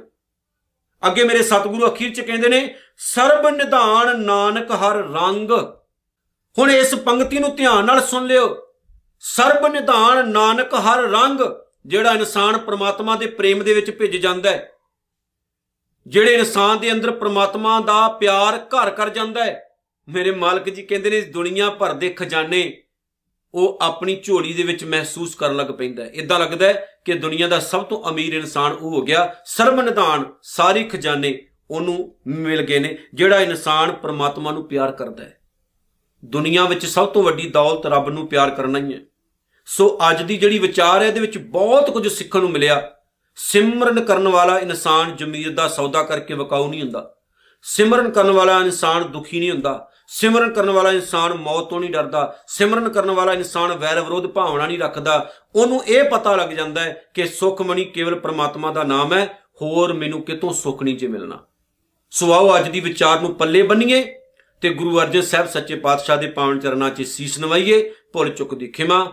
ਅੱਗੇ 1.03 1.25
ਮੇਰੇ 1.25 1.43
ਸਤਿਗੁਰੂ 1.43 1.89
ਅਖੀਰ 1.89 2.15
ਚ 2.15 2.21
ਕਹਿੰਦੇ 2.21 2.49
ਨੇ, 2.49 2.75
ਸਰਬ 2.99 3.49
ਨਿਧਾਨ 3.49 4.21
ਨਾਨਕ 4.21 4.71
ਹਰ 4.73 4.97
ਰੰਗ। 5.11 5.51
ਹੁਣ 6.57 6.71
ਇਸ 6.71 6.95
ਪੰਕਤੀ 6.97 7.39
ਨੂੰ 7.39 7.55
ਧਿਆਨ 7.57 7.85
ਨਾਲ 7.85 8.01
ਸੁਣ 8.03 8.27
ਲਿਓ। 8.27 8.57
ਸਰਬ 9.23 9.67
ਨਿਧਾਨ 9.67 10.29
ਨਾਨਕ 10.31 10.75
ਹਰ 10.77 11.03
ਰੰਗ। 11.11 11.41
ਜਿਹੜਾ 11.89 12.13
ਇਨਸਾਨ 12.13 12.59
ਪ੍ਰਮਾਤਮਾ 12.59 13.17
ਦੇ 13.17 13.27
ਪ੍ਰੇਮ 13.27 13.63
ਦੇ 13.65 13.75
ਵਿੱਚ 13.75 13.91
ਭਿੱਜ 13.91 14.17
ਜਾਂਦਾ 14.17 14.51
ਹੈ, 14.51 14.69
ਜਿਹੜੇ 16.07 16.35
ਇਨਸਾਨ 16.35 16.79
ਦੇ 16.79 16.93
ਅੰਦਰ 16.93 17.11
ਪ੍ਰਮਾਤਮਾ 17.11 17.81
ਦਾ 17.81 18.09
ਪਿਆਰ 18.09 18.59
ਘਰ 18.67 18.91
ਕਰ 18.91 19.09
ਜਾਂਦਾ 19.09 19.45
ਹੈ, 19.45 19.63
ਮੇਰੇ 20.09 20.31
ਮਾਲਕ 20.31 20.69
ਜੀ 20.69 20.83
ਕਹਿੰਦੇ 20.83 21.11
ਨੇ, 21.11 21.21
ਦੁਨੀਆ 21.21 21.71
ਭਰ 21.71 21.93
ਦੇ 21.93 22.09
ਖਜ਼ਾਨੇ 22.11 22.83
ਉਹ 23.55 23.79
ਆਪਣੀ 23.83 24.21
ਝੋਲੀ 24.25 24.53
ਦੇ 24.53 24.63
ਵਿੱਚ 24.63 24.85
ਮਹਿਸੂਸ 24.85 25.35
ਕਰਨ 25.35 25.57
ਲੱਗ 25.57 25.67
ਪੈਂਦਾ 25.67 26.05
ਹੈ। 26.05 26.11
ਇਦਾਂ 26.11 26.39
ਲੱਗਦਾ 26.41 26.67
ਹੈ 26.67 26.87
ਕਿ 27.05 27.15
ਦੁਨੀਆ 27.15 27.49
ਦਾ 27.49 27.59
ਸਭ 27.61 27.85
ਤੋਂ 27.85 28.03
ਅਮੀਰ 28.11 28.35
ਇਨਸਾਨ 28.35 28.73
ਉਹ 28.73 28.91
ਹੋ 28.91 29.03
ਗਿਆ 29.03 29.35
ਸਰਬ 29.47 29.81
ਨਿਧਾਨ 29.81 30.25
ਸਾਰੇ 30.43 30.83
ਖਜ਼ਾਨੇ 30.85 31.39
ਉਹਨੂੰ 31.71 32.15
ਮਿਲ 32.27 32.63
ਗਏ 32.63 32.79
ਨੇ, 32.79 32.97
ਜਿਹੜਾ 33.15 33.41
ਇਨਸਾਨ 33.41 33.93
ਪ੍ਰਮਾਤਮਾ 33.93 34.53
ਨੂੰ 34.53 34.69
ਪਿਆਰ 34.69 34.93
ਕਰਦਾ 34.93 35.25
ਹੈ। 35.25 35.41
ਦੁਨੀਆ 36.25 36.65
ਵਿੱਚ 36.65 36.87
ਸਭ 36.87 37.07
ਤੋਂ 37.07 37.23
ਵੱਡੀ 37.23 37.49
ਦੌਲਤ 37.49 37.87
ਰੱਬ 37.87 38.09
ਨੂੰ 38.09 38.27
ਪਿਆਰ 38.29 38.51
ਕਰਨਾ 38.51 38.79
ਹੀ 38.79 38.95
ਹੈ। 38.95 39.01
ਸੋ 39.71 39.99
ਅੱਜ 40.11 40.23
ਦੀ 40.23 40.37
ਜਿਹੜੀ 40.37 40.59
ਵਿਚਾਰ 40.59 41.03
ਹੈ, 41.03 41.07
ਇਹਦੇ 41.07 41.21
ਵਿੱਚ 41.21 41.39
ਬਹੁਤ 41.39 41.91
ਕੁਝ 41.91 42.09
ਸਿੱਖਣ 42.09 42.41
ਨੂੰ 42.41 42.51
ਮਿਲਿਆ। 42.51 42.91
ਸਿਮਰਨ 43.37 44.01
ਕਰਨ 44.01 44.29
ਵਾਲਾ 44.29 44.59
ਇਨਸਾਨ 44.59 45.17
ਜ਼ਮੀਰ 45.17 45.51
ਦਾ 45.51 45.69
ਸੌਦਾ 45.69 46.03
ਕਰਕੇ 46.03 46.35
ਵਕਾਊ 46.35 46.69
ਨਹੀਂ 46.69 46.81
ਹੁੰਦਾ। 46.81 47.15
ਸਿਮਰਨ 47.63 48.11
ਕਰਨ 48.11 48.31
ਵਾਲਾ 48.31 48.59
ਇਨਸਾਨ 48.59 49.03
ਦੁਖੀ 49.03 49.39
ਨਹੀਂ 49.39 49.51
ਹੁੰਦਾ। 49.51 49.89
ਸਿਮਰਨ 50.09 50.51
ਕਰਨ 50.51 50.71
ਵਾਲਾ 50.71 50.93
ਇਨਸਾਨ 50.93 51.35
ਮੌਤ 51.35 51.65
ਤੋਂ 51.65 51.81
ਨਹੀਂ 51.81 51.91
ਡਰਦਾ। 51.91 52.39
ਸਿਮਰਨ 52.47 52.89
ਕਰਨ 52.89 53.11
ਵਾਲਾ 53.11 53.33
ਇਨਸਾਨ 53.33 53.73
ਵੈਰ 53.73 54.01
ਵਿਰੋਧ 54.01 54.27
ਭਾਵਨਾ 54.27 54.67
ਨਹੀਂ 54.67 54.79
ਰੱਖਦਾ। 54.79 55.33
ਉਹਨੂੰ 55.55 55.85
ਇਹ 55.85 56.05
ਪਤਾ 56.05 56.37
ਲੱਗ 56.37 56.49
ਜਾਂਦਾ 56.49 56.81
ਹੈ 56.81 57.03
ਕਿ 57.15 57.27
ਸੁਖਮਣੀ 57.27 57.85
ਕੇਵਲ 57.85 58.15
ਪ੍ਰਮਾਤਮਾ 58.15 58.73
ਦਾ 58.73 58.83
ਨਾਮ 58.83 59.13
ਹੈ। 59.13 59.39
ਹੋਰ 59.63 59.93
ਮੈਨੂੰ 59.93 60.23
ਕਿਤੋਂ 60.23 60.53
ਸੁੱਖ 60.53 60.83
ਨਹੀਂ 60.83 60.97
ਜੇ 60.97 61.09
ਮਿਲਣਾ। 61.09 61.45
ਸੋ 62.11 62.33
ਆਓ 62.33 62.59
ਅੱਜ 62.59 62.69
ਦੀ 62.69 62.81
ਵਿਚਾਰ 62.81 63.21
ਨੂੰ 63.21 63.35
ਪੱਲੇ 63.35 63.63
ਬੰਨੀਏ 63.63 64.15
ਤੇ 64.61 64.71
ਗੁਰੂ 64.71 65.01
ਅਰਜਨ 65.01 65.21
ਸਾਹਿਬ 65.21 65.47
ਸੱਚੇ 65.47 65.77
ਪਾਤਸ਼ਾਹ 65.77 66.17
ਦੇ 66.17 66.27
ਪਾਵਨ 66.27 66.61
ਚਰਨਾਂ 66.61 66.91
'ਚ 66.91 67.03
ਸੀਸ 67.03 67.39
ਨਵਾਈਏ। 67.39 67.95
ਭੁੱਲ 68.13 68.31
ਚੁੱਕ 68.31 68.55
ਦੀ 68.55 68.67
ਖਿਮਾ। 68.67 69.13